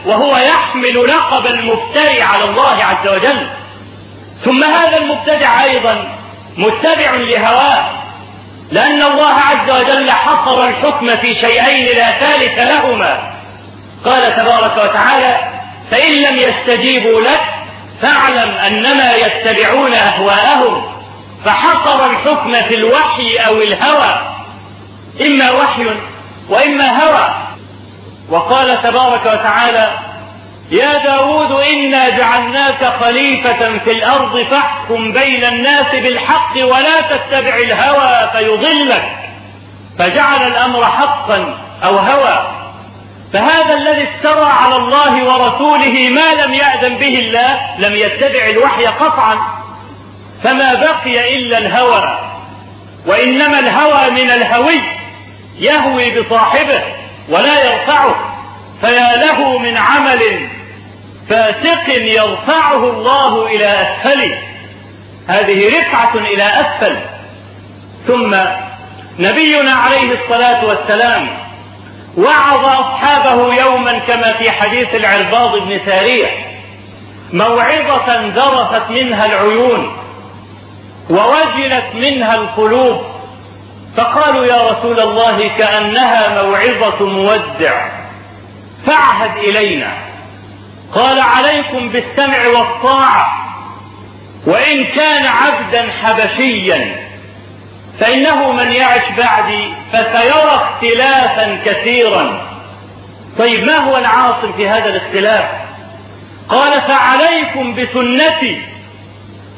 [0.05, 3.47] وهو يحمل لقب المبتدع على الله عز وجل.
[4.45, 6.17] ثم هذا المبتدع أيضا
[6.57, 7.89] متبع لهواه
[8.71, 13.31] لأن الله عز وجل حصر الحكم في شيئين لا ثالث لهما.
[14.05, 15.37] قال تبارك وتعالى
[15.91, 17.41] فإن لم يستجيبوا لك
[18.01, 20.83] فاعلم أنما يتبعون أهواءهم.
[21.45, 24.21] فحصر الحكم في الوحي أو الهوى.
[25.21, 25.85] إما وحي
[26.49, 27.29] وإما هوى.
[28.29, 29.91] وقال تبارك وتعالى
[30.71, 39.11] يا داود إنا جعلناك خليفة في الأرض فاحكم بين الناس بالحق ولا تتبع الهوى فيضلك.
[39.99, 42.47] فجعل الأمر حقا أو هوى.
[43.33, 49.37] فهذا الذي افترى على الله ورسوله ما لم يأذن به الله لم يتبع الوحي قطعا.
[50.43, 52.19] فما بقي إلا الهوى.
[53.05, 54.98] وإنما الهوى من الهوي.
[55.59, 56.83] يهوي بصاحبه
[57.29, 58.15] ولا يرفعه
[58.81, 60.49] فيا له من عمل
[61.29, 64.37] فاسق يرفعه الله إلى أسفله.
[65.27, 66.97] هذه رفعة إلى أسفل.
[68.07, 68.35] ثم
[69.19, 71.29] نبينا عليه الصلاة والسلام
[72.17, 76.27] وعظ أصحابه يوما كما في حديث العرباض بن سارية
[77.33, 79.97] موعظة ذرفت منها العيون
[81.09, 83.01] ووجلت منها القلوب.
[83.97, 87.87] فقالوا يا رسول الله كأنها موعظة مودع
[88.85, 89.93] فاعهد إلينا.
[90.93, 93.27] قال عليكم بالسمع والطاعة
[94.47, 96.95] وإن كان عبدا حبشيا
[97.99, 102.49] فإنه من يعش بعدي فسيرى اختلافا كثيرا.
[103.39, 105.45] طيب ما هو العاصم في هذا الاختلاف؟
[106.49, 108.61] قال فعليكم بسنتي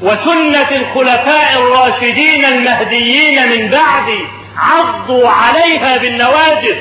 [0.02, 4.20] وسنة الخلفاء الراشدين المهديين من بعدي
[4.58, 6.76] عضوا عليها بالنواجذ.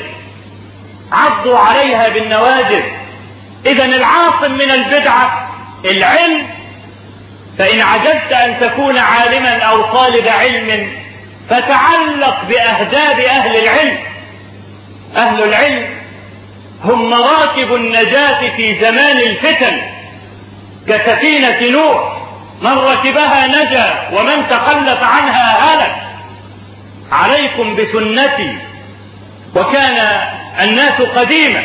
[1.12, 2.82] عضوا عليها بالنواجذ.
[3.66, 5.50] إذا العاصم من البدعة
[5.84, 6.46] العلم.
[7.58, 10.92] فإن عجزت أن تكون عالما أو طالب علم
[11.50, 13.98] فتعلق بأهداب أهل العلم.
[15.16, 15.86] أهل العلم
[16.84, 19.80] هم مراكب النجاة في زمان الفتن
[20.88, 22.19] كسفينة نوح.
[22.60, 25.96] من ركبها نجا ومن تخلف عنها هلك.
[27.12, 28.58] عليكم بسنتي
[29.56, 30.20] وكان
[30.60, 31.62] الناس قديما.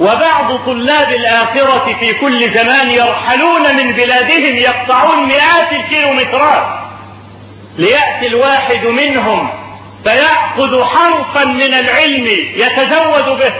[0.00, 6.86] وبعض طلاب الآخرة في كل زمان يرحلون من بلادهم يقطعون مئات الكيلومترات.
[7.78, 9.50] ليأتي الواحد منهم
[10.04, 13.52] فيأخذ حرفا من العلم يتزود به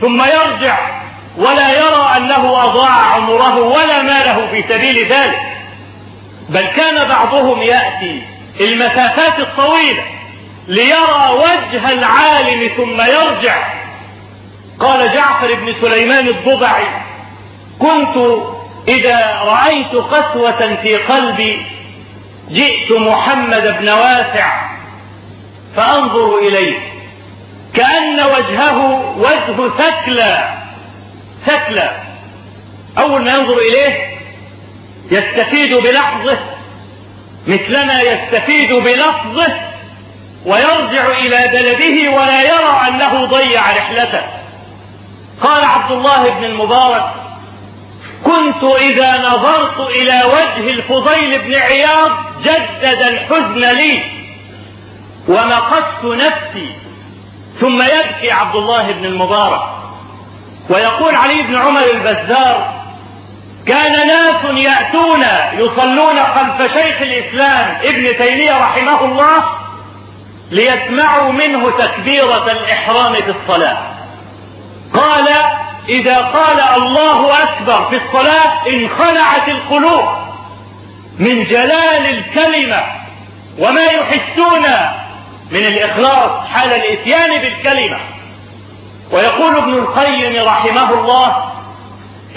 [0.00, 1.01] ثم يرجع
[1.36, 5.40] ولا يرى أنه أضاع عمره ولا ماله في سبيل ذلك.
[6.48, 8.22] بل كان بعضهم يأتي
[8.60, 10.04] المسافات الطويلة
[10.68, 13.54] ليرى وجه العالم ثم يرجع.
[14.80, 16.86] قال جعفر بن سليمان الضبعي
[17.78, 18.42] كنت
[18.88, 21.66] إذا رأيت قسوة في قلبي
[22.50, 24.70] جئت محمد بن واسع
[25.76, 26.78] فأنظر إليه
[27.74, 28.78] كأن وجهه
[29.18, 30.61] وجه ثكلى.
[31.46, 32.02] ثكلى
[32.98, 34.18] أول ما ينظر إليه
[35.10, 36.38] يستفيد بلحظه
[37.46, 39.72] مثلما يستفيد بلفظه
[40.46, 44.22] ويرجع إلى بلده ولا يرى أنه ضيع رحلته.
[45.40, 47.04] قال عبد الله بن المبارك
[48.24, 52.10] كنت إذا نظرت إلى وجه الفضيل بن عياض
[52.42, 54.02] جدد الحزن لي
[55.28, 56.76] ومقدت نفسي.
[57.60, 59.81] ثم يبكي عبد الله بن المبارك.
[60.70, 62.82] ويقول علي بن عمر البزار
[63.66, 69.44] كان ناس يأتون يصلون خلف شيخ الإسلام ابن تيمية رحمه الله
[70.50, 73.92] ليسمعوا منه تكبيرة الإحرام في الصلاة.
[74.94, 75.28] قال
[75.88, 80.08] إذا قال الله أكبر في الصلاة انخلعت القلوب
[81.18, 82.82] من جلال الكلمة
[83.58, 84.62] وما يحسون
[85.50, 87.98] من الإخلاص حال الإتيان بالكلمة.
[89.12, 91.52] ويقول ابن القيم رحمه الله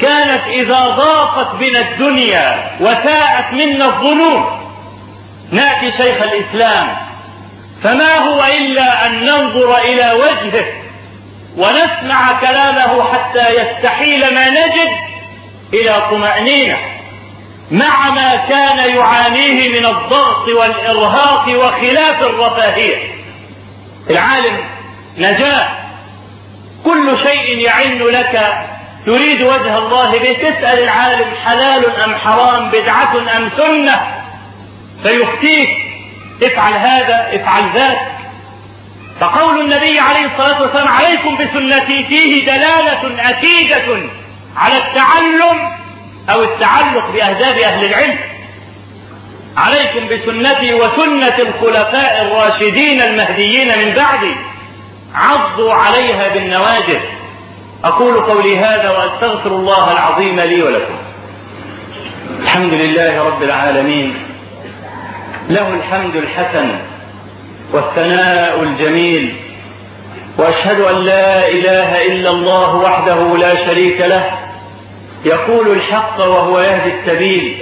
[0.01, 4.61] كانت إذا ضاقت بنا الدنيا وساءت منا الظنون.
[5.51, 6.97] نأتي شيخ الإسلام
[7.83, 10.65] فما هو إلا أن ننظر إلى وجهه
[11.57, 14.91] ونسمع كلامه حتى يستحيل ما نجد
[15.73, 16.77] إلى طمأنينة
[17.71, 22.97] مع ما كان يعانيه من الضغط والإرهاق وخلاف الرفاهية.
[24.09, 24.57] العالم
[25.17, 25.84] نجاة.
[26.85, 28.57] كل شيء يعن لك.
[29.05, 34.01] تريد وجه الله به تسأل العالم حلال أم حرام بدعة أم سنة.
[35.03, 35.69] فيفتيك
[36.43, 37.97] افعل هذا افعل ذاك.
[39.21, 44.09] فقول النبي عليه الصلاة والسلام عليكم بسنتي فيه دلالة أكيدة
[44.57, 45.71] على التعلم
[46.29, 48.19] أو التعلق بأهداب أهل العلم.
[49.57, 54.35] عليكم بسنتي وسنة الخلفاء الراشدين المهديين من بعدي.
[55.15, 56.99] عضوا عليها بالنواجذ.
[57.83, 60.95] أقول قولي هذا وأستغفر الله العظيم لي ولكم.
[62.39, 64.17] الحمد لله رب العالمين.
[65.49, 66.79] له الحمد الحسن
[67.73, 69.35] والثناء الجميل.
[70.37, 74.31] وأشهد أن لا إله إلا الله وحده لا شريك له.
[75.25, 77.61] يقول الحق وهو يهدي السبيل.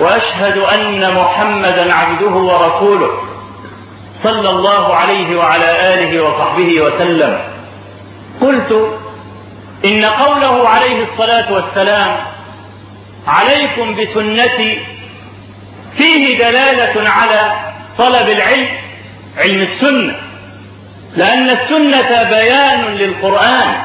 [0.00, 3.27] وأشهد أن محمدا عبده ورسوله.
[4.22, 7.40] صلى الله عليه وعلى آله وصحبه وسلم.
[8.40, 8.98] قلت
[9.84, 12.16] إن قوله عليه الصلاة والسلام
[13.26, 14.78] عليكم بسنتي
[15.96, 17.52] فيه دلالة على
[17.98, 18.68] طلب العلم
[19.38, 20.16] علم السنة.
[21.16, 23.82] لأن السنة بيان للقرآن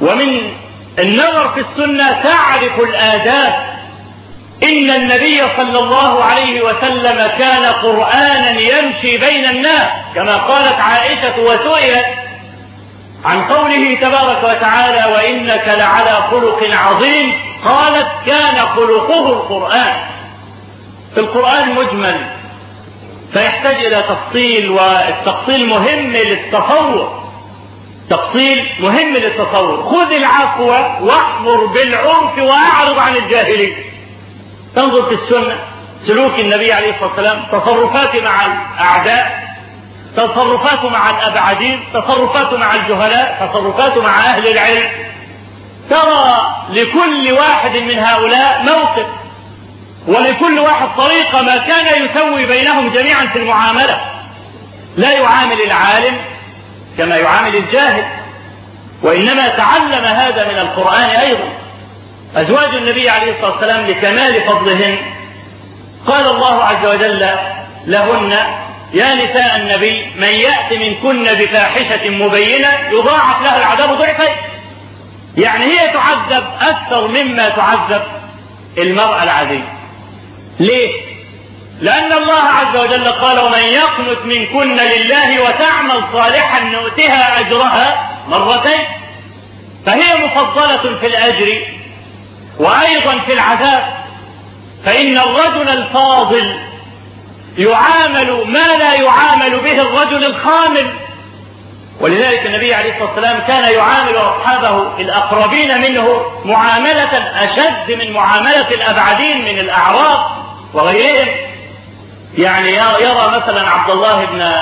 [0.00, 0.52] ومن
[0.98, 3.75] النظر في السنة تعرف الآداب
[4.62, 12.06] إن النبي صلى الله عليه وسلم كان قرآنا يمشي بين الناس كما قالت عائشة وسئلت
[13.24, 17.34] عن قوله تبارك وتعالى وإنك لعلى خلق عظيم
[17.64, 19.94] قالت كان خلقه القرآن
[21.14, 22.20] في القرآن مجمل
[23.32, 27.26] فيحتاج إلى تفصيل والتفصيل مهم للتصور
[28.10, 30.68] تفصيل مهم للتصور خذ العفو
[31.06, 33.76] واحمر بالعرف وأعرض عن الجاهلين
[34.76, 35.58] تنظر في السنة
[36.06, 39.46] سلوك النبي عليه الصلاة والسلام تصرفاته مع الأعداء
[40.16, 44.88] تصرفاته مع الأبعدين تصرفاته مع الجهلاء تصرفاته مع أهل العلم.
[45.90, 49.06] ترى لكل واحد من هؤلاء موقف
[50.06, 54.00] ولكل واحد طريقة ما كان يسوي بينهم جميعا في المعاملة.
[54.96, 56.16] لا يعامل العالم
[56.98, 58.06] كما يعامل الجاهل
[59.02, 61.52] وإنما تعلم هذا من القرآن أيضا.
[62.36, 64.98] أزواج النبي عليه الصلاة والسلام لكمال فضلهن.
[66.06, 67.28] قال الله عز وجل
[67.86, 68.32] لهن
[68.94, 74.34] يا نساء النبي من يأت منكن بفاحشة مبينة يضاعف لها العذاب ضعفين.
[75.36, 78.02] يعني هي تعذب أكثر مما تعذب
[78.78, 79.68] المرأة العادية
[80.60, 80.92] ليه؟
[81.80, 88.84] لأن الله عز وجل قال ومن يقنت منكن لله وتعمل صالحا نؤتها أجرها مرتين
[89.86, 91.75] فهي مفضلة في الأجر
[92.58, 93.96] وأيضا في العذاب
[94.84, 96.58] فإن الرجل الفاضل
[97.58, 100.92] يعامل ما لا يعامل به الرجل الخامل.
[102.00, 109.44] ولذلك النبي عليه الصلاة والسلام كان يعامل أصحابه الأقربين منه معاملة أشد من معاملة الأبعدين
[109.44, 110.26] من الأعراب
[110.74, 111.28] وغيرهم.
[112.38, 114.52] يعني يرى مثلا عبد الله بن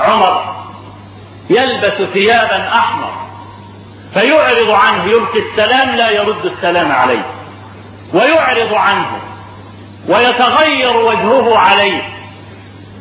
[0.00, 0.54] عمر
[1.50, 3.27] يلبس ثيابا أحمر.
[4.14, 7.26] فيعرض عنه يلقي السلام لا يرد السلام عليه.
[8.14, 9.06] ويعرض عنه
[10.08, 12.02] ويتغير وجهه عليه.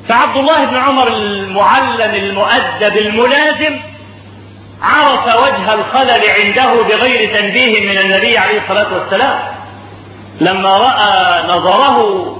[0.10, 3.80] فعبد الله بن عمر المعلم المؤدب الملازم
[4.82, 9.40] عرف وجه الخلل عنده بغير تنبيه من النبي عليه الصلاة والسلام.
[10.42, 12.38] لما رأى نظره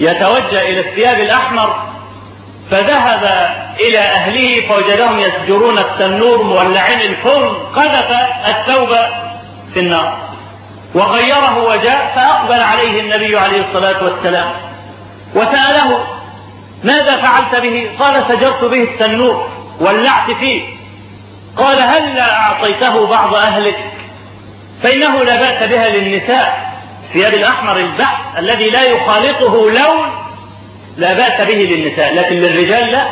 [0.00, 1.89] يتوجه إلى الثياب الأحمر
[2.70, 3.24] فذهب
[3.80, 8.16] إلى أهله فوجدهم يسجرون التنور مولعين الفرن قذف
[8.48, 8.96] الثوب
[9.74, 10.18] في النار.
[10.94, 14.52] وغيره وجاء فأقبل عليه النبي عليه الصلاة والسلام
[15.34, 16.06] وسأله
[16.84, 19.48] ماذا فعلت به؟ قال سجرت به التنور
[19.80, 20.62] ولعت فيه.
[21.56, 23.78] قال هل أعطيته بعض أهلك؟
[24.82, 26.70] فإنه لا باس بها للنساء
[27.08, 30.19] الثياب الأحمر البحث الذي لا يخالطه لون
[31.00, 33.06] لا بأس به للنساء لكن للرجال لا.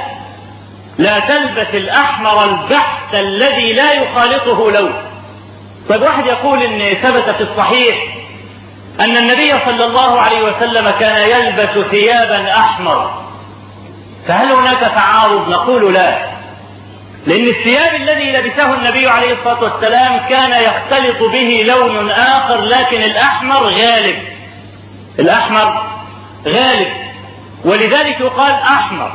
[0.98, 4.92] لا تلبس الأحمر البحث الذي لا يخالطه لون.
[5.88, 7.96] طيب واحد يقول إن ثبت في الصحيح
[9.00, 13.24] أن النبي صلى الله عليه وسلم كان يلبس ثيابا أحمر.
[14.28, 16.18] فهل هناك تعارض؟ نقول لا.
[17.26, 23.70] لأن الثياب الذي لبسه النبي عليه الصلاة والسلام كان يختلط به لون آخر لكن الأحمر
[23.70, 24.16] غالب.
[25.18, 25.86] الأحمر
[26.46, 27.07] غالب.
[27.64, 29.12] ولذلك يقال أحمر.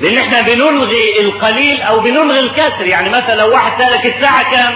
[0.00, 4.74] لأن إحنا بنلغي القليل أو بنلغي الكسر يعني مثلا لو واحد سألك الساعة كام؟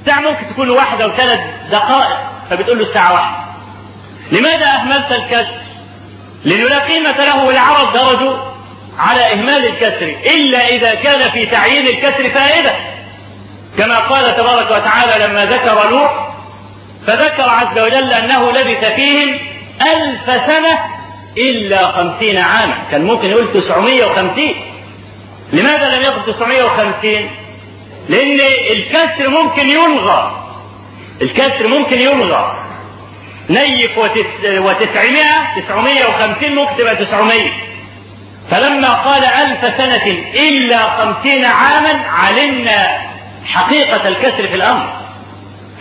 [0.00, 1.40] الساعة ممكن تكون واحدة وثلاث
[1.70, 2.16] دقائق.
[2.50, 3.36] فبتقول له الساعة واحدة
[4.32, 5.54] لماذا أهملت الكسر؟
[6.44, 8.36] لأنه لا قيمة له والعرب درجوا
[8.98, 10.16] على إهمال الكسر.
[10.34, 12.72] إلا إذا كان في تعيين الكسر فائدة.
[13.78, 16.28] كما قال تبارك وتعالى لما ذكر نوح
[17.06, 19.38] فذكر عز وجل أنه لبث فيهم
[19.82, 20.93] ألف سنة
[21.38, 22.76] إلا خمسين عاما.
[22.90, 24.54] كان ممكن يقول تسعمية وخمسين.
[25.52, 27.30] لماذا لم يقل تسعمية وخمسين؟
[28.08, 30.44] لأن الكسر ممكن يلغى.
[31.22, 32.66] الكسر ممكن يلغى.
[33.50, 34.26] نيف وتس...
[34.44, 37.50] وتسعمائة تسعمية وخمسين ممكن تبقى تسعمية.
[38.50, 43.02] فلما قال ألف سنة إلا خمسين عاما علمنا
[43.46, 45.03] حقيقة الكسر في الأمر.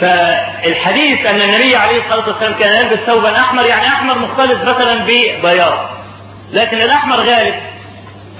[0.02, 5.89] فالحديث أن النبي عليه الصلاة والسلام كان يلبس ثوبا أحمر يعني أحمر مختلط مثلا ببياض.
[6.54, 7.56] لكن الأحمر غالب.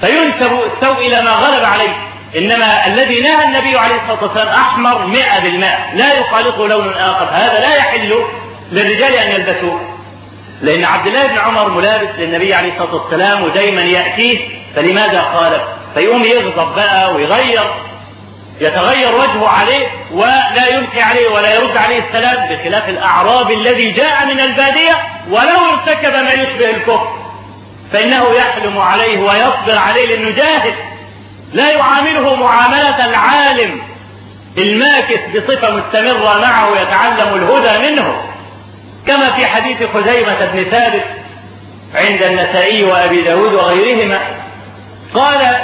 [0.02, 1.96] فينسب الثوب إلى ما غلب عليه.
[2.38, 5.96] إنما الذي نهى النبي عليه الصلاة والسلام أحمر مئة بالمئة.
[5.96, 7.26] لا يخالطه لون آخر.
[7.32, 8.16] هذا لا يحل
[8.72, 9.82] للرجال أن يلبسوه.
[10.62, 14.40] لأن عبد الله بن عمر ملابس للنبي عليه الصلاة والسلام ودايما يأتيه
[14.76, 15.62] فلماذا خالف؟
[15.96, 17.74] فيقوم يغضب بقى ويغير.
[18.64, 24.40] يتغير وجهه عليه ولا يلقي عليه ولا يرد عليه السلام بخلاف الأعراب الذي جاء من
[24.40, 24.98] البادية
[25.30, 27.24] ولو ارتكب ما يشبه الكفر.
[27.94, 30.74] فإنه يحلم عليه ويصبر عليه لأنه جاهل
[31.54, 33.82] لا يعامله معاملة العالم
[34.58, 38.22] الماكث بصفة مستمرة معه يتعلم الهدى منه.
[39.08, 41.04] كما في حديث خزيمة بن ثابت
[41.96, 44.20] عند النسائي وأبي داود وغيرهما
[45.14, 45.56] قال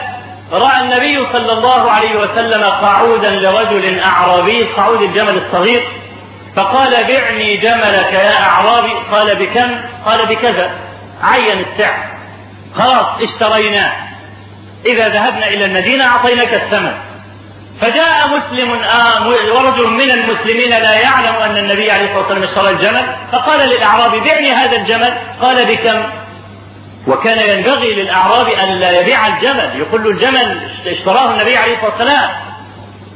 [0.52, 5.84] رأى النبي صلى الله عليه وسلم قعودا لرجل أعرابي قعود الجمل الصغير
[6.56, 8.94] فقال بعني جملك يا أعرابي.
[9.12, 10.72] قال بكم؟ قال بكذا.
[11.24, 11.98] عين السعر.
[12.78, 13.92] خلاص اشتريناه.
[14.86, 16.94] إذا ذهبنا إلى المدينة أعطيناك الثمن.
[17.82, 23.16] فجاء مسلم آه ورجل من المسلمين لا يعلم أن النبي عليه الصلاة والسلام اشترى الجمل
[23.32, 25.14] فقال للأعرابي بعني هذا الجمل.
[25.42, 26.19] قال بكم؟
[27.08, 29.80] وكان ينبغي للأعرابي أن لا يبيع الجمل.
[29.80, 32.30] يقول له الجمل اشتراه النبي عليه الصلاة والسلام.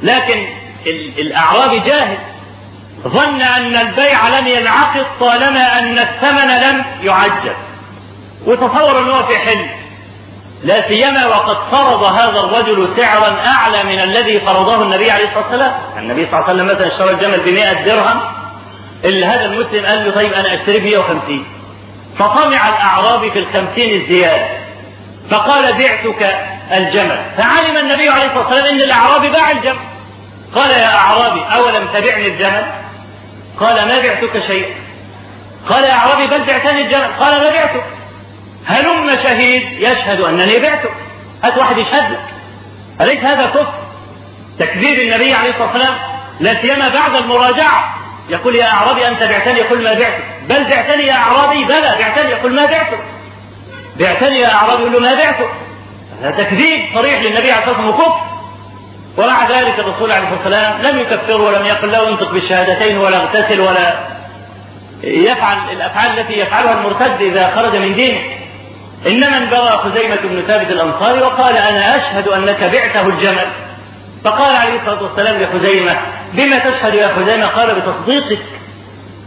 [0.02, 0.46] لكن
[1.18, 2.18] الأعرابي جاهل.
[3.08, 7.54] ظن أن البيع لم ينعقد طالما أن الثمن لم يعجل.
[8.46, 9.68] وتصور أنه في حلم.
[10.64, 15.74] لا سيما وقد فرض هذا الرجل سعرا أعلى من الذي فرضه النبي عليه الصلاة والسلام.
[15.98, 18.20] النبي صلى الله عليه وسلم مثلا اشترى الجمل ب 100 درهم
[19.04, 21.46] هذا المسلم قال له طيب أنا أشتري ب 150
[22.18, 24.46] فطمع الأعرابي في الخمسين الزيادة.
[25.30, 26.36] فقال بعتك
[26.72, 27.24] الجمل.
[27.36, 29.78] فعلم النبي عليه الصلاة والسلام أن الأعرابي باع الجمل.
[30.54, 32.72] قال يا أعرابي أولم تبعني الجمل؟
[33.60, 34.74] قال ما بعتك شيئا.
[35.68, 37.08] قال يا أعرابي بل بعتني الجمل.
[37.20, 37.84] قال ما بعتك؟
[38.66, 40.92] هلم شهيد يشهد أنني بعتك.
[41.44, 42.24] هات واحد يشهد لك.
[43.00, 43.72] أليس هذا كفر؟
[44.58, 45.94] تكذيب النبي عليه الصلاة والسلام
[46.40, 47.94] لا سيما بعد المراجعة.
[48.28, 50.33] يقول يا أعرابي أنت بعتني يقول ما بعتك.
[50.48, 52.30] بل بعتني يا أعرابي بلى بعتني.
[52.30, 52.98] يقول ما بعتك
[53.96, 55.48] بعتني يا أعرابي له ما بعتك
[56.22, 58.34] هذا تكذيب صريح للنبي عليه الصلاة والسلام وكفر.
[59.16, 63.60] ومع ذلك الرسول عليه الصلاة والسلام لم يكفره ولم يقل له انطق بالشهادتين ولا اغتسل
[63.60, 63.94] ولا
[65.02, 68.20] يفعل الأفعال التي يفعلها المرتد إذا خرج من دينه.
[69.06, 73.46] إنما انبغى خزيمة بن ثابت الأنصاري وقال أنا أشهد أنك بعته الجمل.
[74.24, 75.96] فقال عليه الصلاة والسلام لخزيمة
[76.32, 78.42] بما تشهد يا خزيمة؟ قال بتصديقك.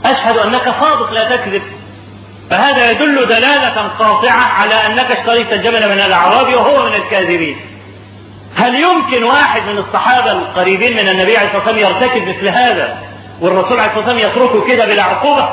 [0.05, 1.63] أشهد أنك صادق لا تكذب.
[2.49, 7.57] فهذا يدل دلالة قاطعة على أنك اشتريت الجمل من الأعراب وهو من الكاذبين.
[8.55, 12.97] هل يمكن واحد من الصحابة القريبين من النبي عليه الصلاة والسلام يرتكب مثل هذا
[13.41, 15.49] والرسول عليه الصلاة والسلام يتركه كده بلا عقوبة؟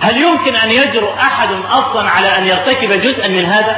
[0.00, 3.76] هل يمكن أن يجرؤ أحد أصلا على أن يرتكب جزءا من هذا؟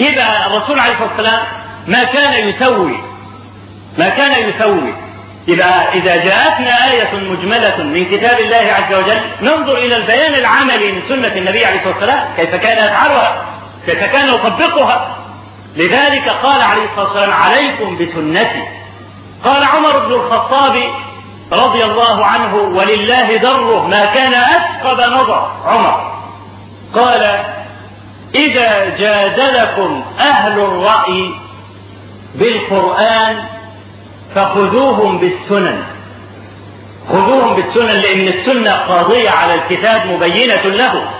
[0.00, 1.42] يبقى الرسول عليه الصلاة والسلام
[1.86, 2.98] ما كان يسوي
[3.98, 4.94] ما كان يسوي
[5.48, 11.02] يبقى إذا جاءتنا آية مجملة من كتاب الله عز وجل ننظر إلى البيان العملي من
[11.08, 13.44] سنة النبي عليه الصلاة والسلام كيف كان يفعلها
[13.86, 15.16] كيف كان يطبقها.
[15.76, 18.62] لذلك قال عليه الصلاة والسلام عليكم بسنتي
[19.44, 20.76] قال عمر بن الخطاب
[21.52, 26.12] رضي الله عنه ولله دره ما كان أثقب نظر عمر
[26.94, 27.44] قال
[28.34, 31.30] إذا جادلكم أهل الرأي
[32.34, 33.44] بالقرآن
[34.34, 35.82] فخذوهم بالسنن.
[37.08, 41.10] خذوهم بالسنن لأن السنة قاضية على الكتاب مبينة له.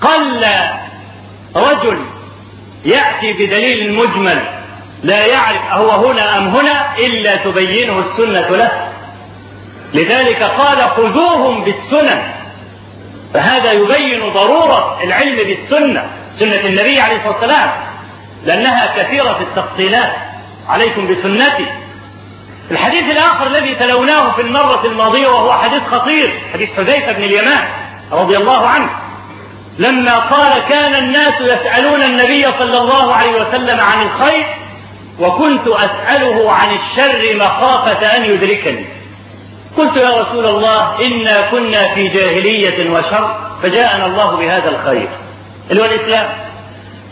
[0.00, 0.44] قل
[1.56, 1.98] رجل
[2.84, 4.42] يأتي بدليل مجمل
[5.02, 8.88] لا يعرف أهو هنا أم هنا إلا تبينه السنة له.
[9.94, 12.22] لذلك قال خذوهم بالسنن.
[13.34, 16.06] فهذا يبين ضرورة العلم بالسنة
[16.38, 17.70] سنة النبي عليه الصلاة والسلام
[18.44, 20.12] لأنها كثيرة في التفصيلات.
[20.68, 21.66] عليكم بسنتي.
[22.72, 27.68] الحديث الآخر الذي تلوناه في المرة الماضية وهو حديث خطير حديث حذيفة بن اليمان
[28.12, 28.90] رضي الله عنه
[29.78, 34.46] لما قال كان الناس يسألون النبي صلى الله عليه وسلم عن الخير
[35.20, 38.84] وكنت أسأله عن الشر مخافة أن يدركني.
[39.76, 45.08] قلت يا رسول الله إنا كنا في جاهلية وشر فجاءنا الله بهذا الخير.
[45.70, 46.28] اللي هو الإسلام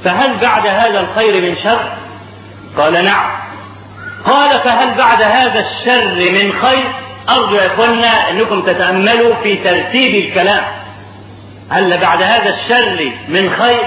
[0.04, 1.92] فهل بعد هذا الخير من شر؟
[2.76, 3.30] قال نعم.
[4.24, 6.92] قال فهل بعد هذا الشر من خير؟
[7.28, 10.62] أرجو يا إخوانا أنكم تتأملوا في ترتيب الكلام.
[11.70, 13.80] هل بعد هذا الشر من خير؟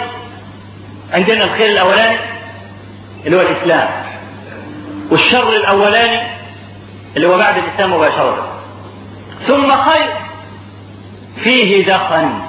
[1.14, 2.18] عندنا الخير الأولاني
[3.26, 3.90] اللي هو الإسلام.
[5.12, 6.22] والشر الأولاني
[7.16, 8.60] اللي هو بعد الإسلام مباشرة.
[9.48, 10.10] ثم خير
[11.44, 12.42] فيه دخن.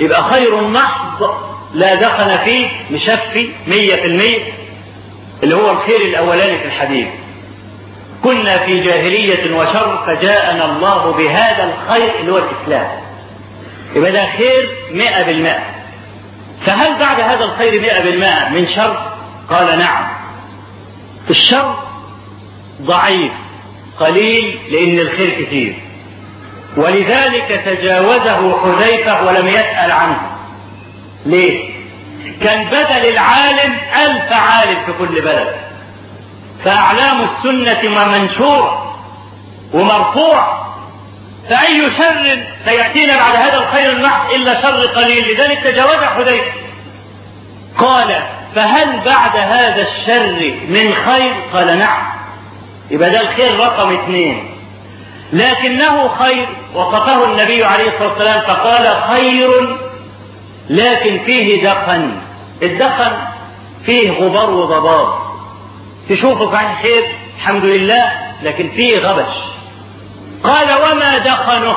[0.00, 1.30] يبقى خير محض
[1.74, 4.38] لا دخن فيه مشفي مية في المية
[5.42, 7.08] اللي هو الخير الأولاني في الحديث.
[8.24, 12.88] كنا في جاهلية وشر فجاءنا الله بهذا الخير اللي هو الإسلام.
[13.96, 15.62] يبقى ده خير مئة بالمئة.
[16.66, 19.12] فهل بعد هذا الخير مئة بالمئة من شر؟
[19.50, 20.08] قال نعم.
[21.30, 21.74] الشر
[22.82, 23.32] ضعيف
[24.00, 25.74] قليل لأن الخير كثير.
[26.76, 30.20] ولذلك تجاوزه حذيفة ولم يسأل عنه.
[31.26, 31.71] ليه؟
[32.42, 35.54] كان بدل العالم ألف عالم في كل بلد.
[36.64, 38.94] فأعلام السنة منشورة
[39.72, 40.76] ومرفوعة
[41.50, 45.34] فأي شر سيأتينا بعد هذا الخير المحض إلا شر قليل.
[45.34, 46.52] لذلك تجاوز حذيفة.
[47.78, 48.22] قال
[48.54, 52.02] فهل بعد هذا الشر من خير؟ قال نعم.
[52.90, 54.48] يبقى ده الخير رقم اثنين.
[55.32, 59.78] لكنه خير وصفه النبي عليه الصلاة والسلام فقال خير
[60.70, 62.18] لكن فيه دخن.
[62.62, 63.12] الدخن
[63.86, 65.08] فيه غبار وضباب.
[66.08, 67.02] تشوفه صحيح خير
[67.36, 69.34] الحمد لله لكن فيه غبش.
[70.44, 71.76] قال وما دخنه؟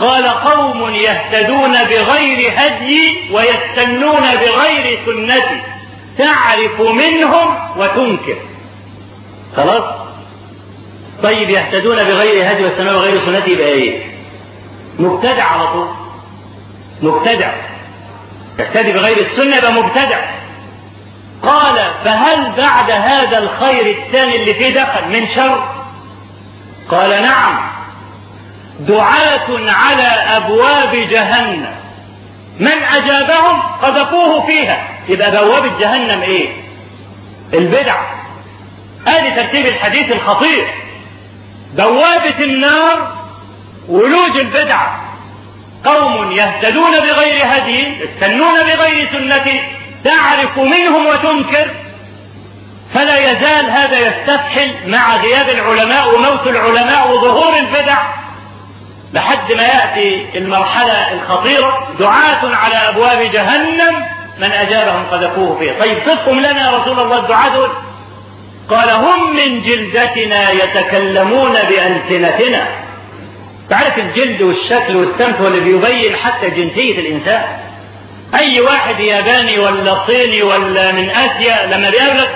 [0.00, 5.62] قال قوم يهتدون بغير هدي ويستنون بغير سنتي.
[6.18, 8.36] تعرف منهم وتنكر.
[9.56, 9.84] خلاص؟
[11.22, 14.06] طيب يهتدون بغير هدي ويستنون بغير سنتي يبقى إيه؟
[14.98, 15.88] مبتدع على طول.
[17.02, 17.52] مبتدع.
[18.58, 20.20] يهتدي بغير السنة يبقى مبتدع.
[21.42, 25.68] قال فهل بعد هذا الخير الثاني اللي فيه دخل من شر؟
[26.90, 27.58] قال نعم.
[28.80, 31.74] دعاة على أبواب جهنم.
[32.60, 34.88] من أجابهم قذفوه فيها.
[35.08, 36.48] يبقى بوابة جهنم إيه؟
[37.54, 38.00] البدع.
[39.06, 40.74] ادي ترتيب الحديث الخطير.
[41.74, 43.16] بوابة النار
[43.88, 45.05] ولوج البدعة
[45.84, 49.60] قوم يهتدون بغير هدي يستنون بغير سنة
[50.04, 51.70] تعرف منهم وتنكر
[52.94, 57.98] فلا يزال هذا يستفحل مع غياب العلماء وموت العلماء وظهور البدع
[59.12, 64.04] لحد ما يأتي المرحلة الخطيرة دعاة على أبواب جهنم
[64.38, 65.72] من أجابهم قذفوه فيه.
[65.72, 67.70] طيب صدقهم لنا يا رسول الله الدعاة دول.
[68.70, 72.85] قال هم من جلدتنا يتكلمون بألسنتنا.
[73.70, 77.44] تعرف الجلد والشكل والسمت هو اللي بيبين حتى جنسية الإنسان؟
[78.34, 82.30] أي واحد ياباني ولا صيني ولا من آسيا لما بيقابلك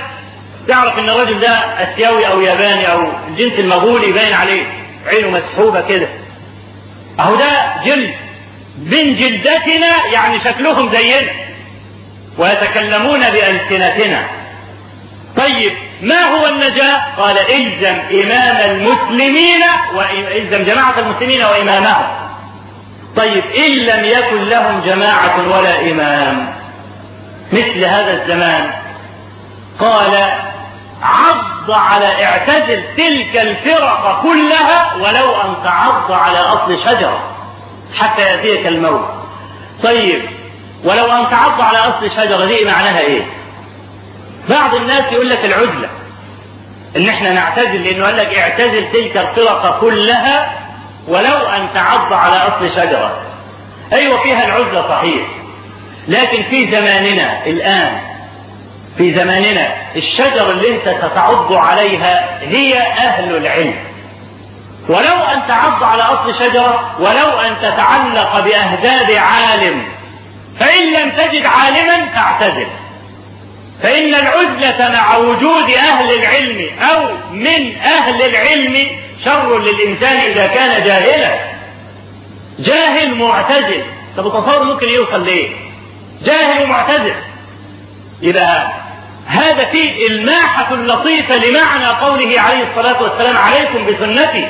[0.68, 4.62] تعرف إن الراجل ده آسيوي أو ياباني أو الجنس المغولي باين عليه
[5.06, 6.08] عينه مسحوبة كده.
[7.20, 8.14] أهو ده جلد.
[8.78, 11.30] من جلدتنا يعني شكلهم زينا.
[12.38, 14.28] ويتكلمون بألسنتنا.
[15.36, 15.72] طيب
[16.02, 19.62] ما هو النجاة؟ قال الزم إمام المسلمين
[19.94, 22.06] والزم جماعة المسلمين وإمامهم.
[23.16, 26.54] طيب إن لم يكن لهم جماعة ولا إمام
[27.52, 28.70] مثل هذا الزمان
[29.80, 30.32] قال
[31.02, 37.20] عض على اعتزل تلك الفرق كلها ولو أن تعض على أصل شجرة
[37.98, 39.08] حتى يأتيك الموت.
[39.82, 40.30] طيب
[40.84, 43.22] ولو أن تعض على أصل شجرة دي معناها إيه؟
[44.48, 45.88] بعض الناس يقول لك العزلة
[46.96, 50.52] إن إحنا نعتزل لأنه قال لك اعتزل تلك الفرق كلها
[51.08, 53.22] ولو أن تعض على أصل شجرة.
[53.92, 55.26] أيوه فيها العزلة صحيح
[56.08, 58.00] لكن في زماننا الآن
[58.98, 63.74] في زماننا الشجر اللي أنت ستعض عليها هي أهل العلم.
[64.88, 69.84] ولو أن تعض على أصل شجرة ولو أن تتعلق باهداب عالم
[70.58, 72.66] فإن لم تجد عالما فاعتزل.
[73.82, 78.86] فإن العزلة مع وجود أهل العلم أو من أهل العلم
[79.24, 81.38] شر للإنسان إذا كان جاهلا.
[82.58, 83.82] جاهل معتزل.
[84.16, 85.48] طب تصور ممكن يوصل ليه
[86.24, 87.14] جاهل ومعتزل
[88.22, 88.68] يبقى
[89.26, 94.48] هذا فيه إلماحة لطيفة لمعنى قوله عليه الصلاة والسلام عليكم بسنتي.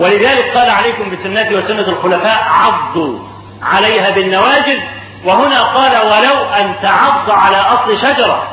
[0.00, 3.18] ولذلك قال عليكم بسنتي وسنة الخلفاء عضوا
[3.62, 4.78] عليها بالنواجذ.
[5.24, 8.48] وهنا قال ولو أن تعض على أصل شجرة.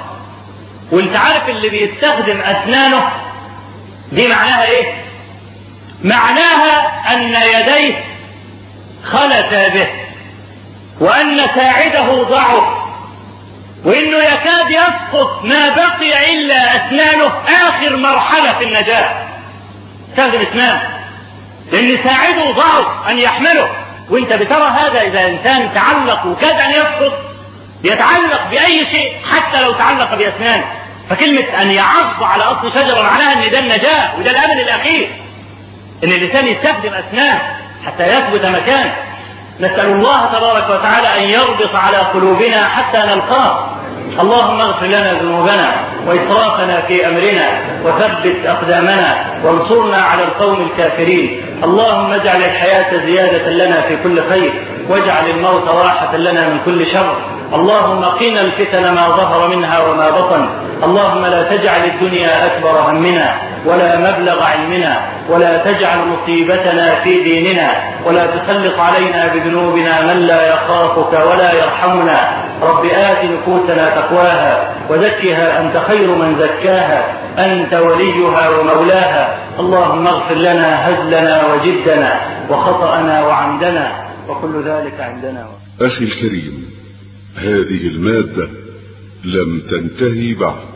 [0.92, 3.12] وأنت عارف اللي بيستخدم أسنانه
[4.12, 4.94] دي معناها إيه؟
[6.04, 8.04] معناها أن يديه
[9.04, 9.88] خلتا به
[11.00, 12.64] وأن ساعده ضعف
[13.86, 17.32] وإنه يكاد يسقط ما بقي إلا أسنانه
[17.68, 19.28] آخر مرحلة في النجاة.
[20.10, 20.82] استخدم أسنانه
[21.72, 23.70] لأن ساعده ضعف أن يحمله.
[24.10, 27.14] وانت بترى هذا إذا إنسان تعلق وكاد أن يسقط
[27.84, 30.66] يتعلق بأي شيء حتى لو تعلق باسنانه
[31.10, 35.10] فكلمة أن يعض على أصل شجرة معناها أن ده النجاة وده الأمل الأخير.
[36.04, 37.42] أن الإنسان يستخدم أسنانه
[37.86, 38.96] حتى يثبت مكانه
[39.60, 43.70] نسأل الله تبارك وتعالى أن يربط على قلوبنا حتى نلقاه.
[44.20, 45.76] اللهم اغفر لنا ذنوبنا
[46.08, 47.48] وإسرافنا في أمرنا
[47.86, 51.42] وثبت أقدامنا وانصرنا على القوم الكافرين.
[51.64, 54.54] اللهم اجعل الحياة زيادة لنا في كل خير.
[54.90, 57.18] واجعل الموت راحة لنا من كل شر.
[57.54, 60.50] اللهم قنا الفتن ما ظهر منها وما بطن.
[60.84, 63.34] اللهم لا تجعل الدنيا أكبر همنا.
[63.66, 67.70] ولا مبلغ علمنا ولا تجعل مصيبتنا في ديننا
[68.06, 72.46] ولا تسلط علينا بذنوبنا من لا يخافك ولا يرحمنا.
[72.62, 77.00] رب آت نفوسنا تقواها وزكها أنت خير من زكاها.
[77.38, 79.38] أنت وليها ومولاها.
[79.60, 85.48] اللهم اغفر لنا هزلنا وجدنا وخطأنا وعمدنا وكل ذلك عندنا.
[85.82, 86.70] أخي الكريم
[87.38, 88.50] هذه المادة
[89.26, 90.75] لم تنتهي بعد.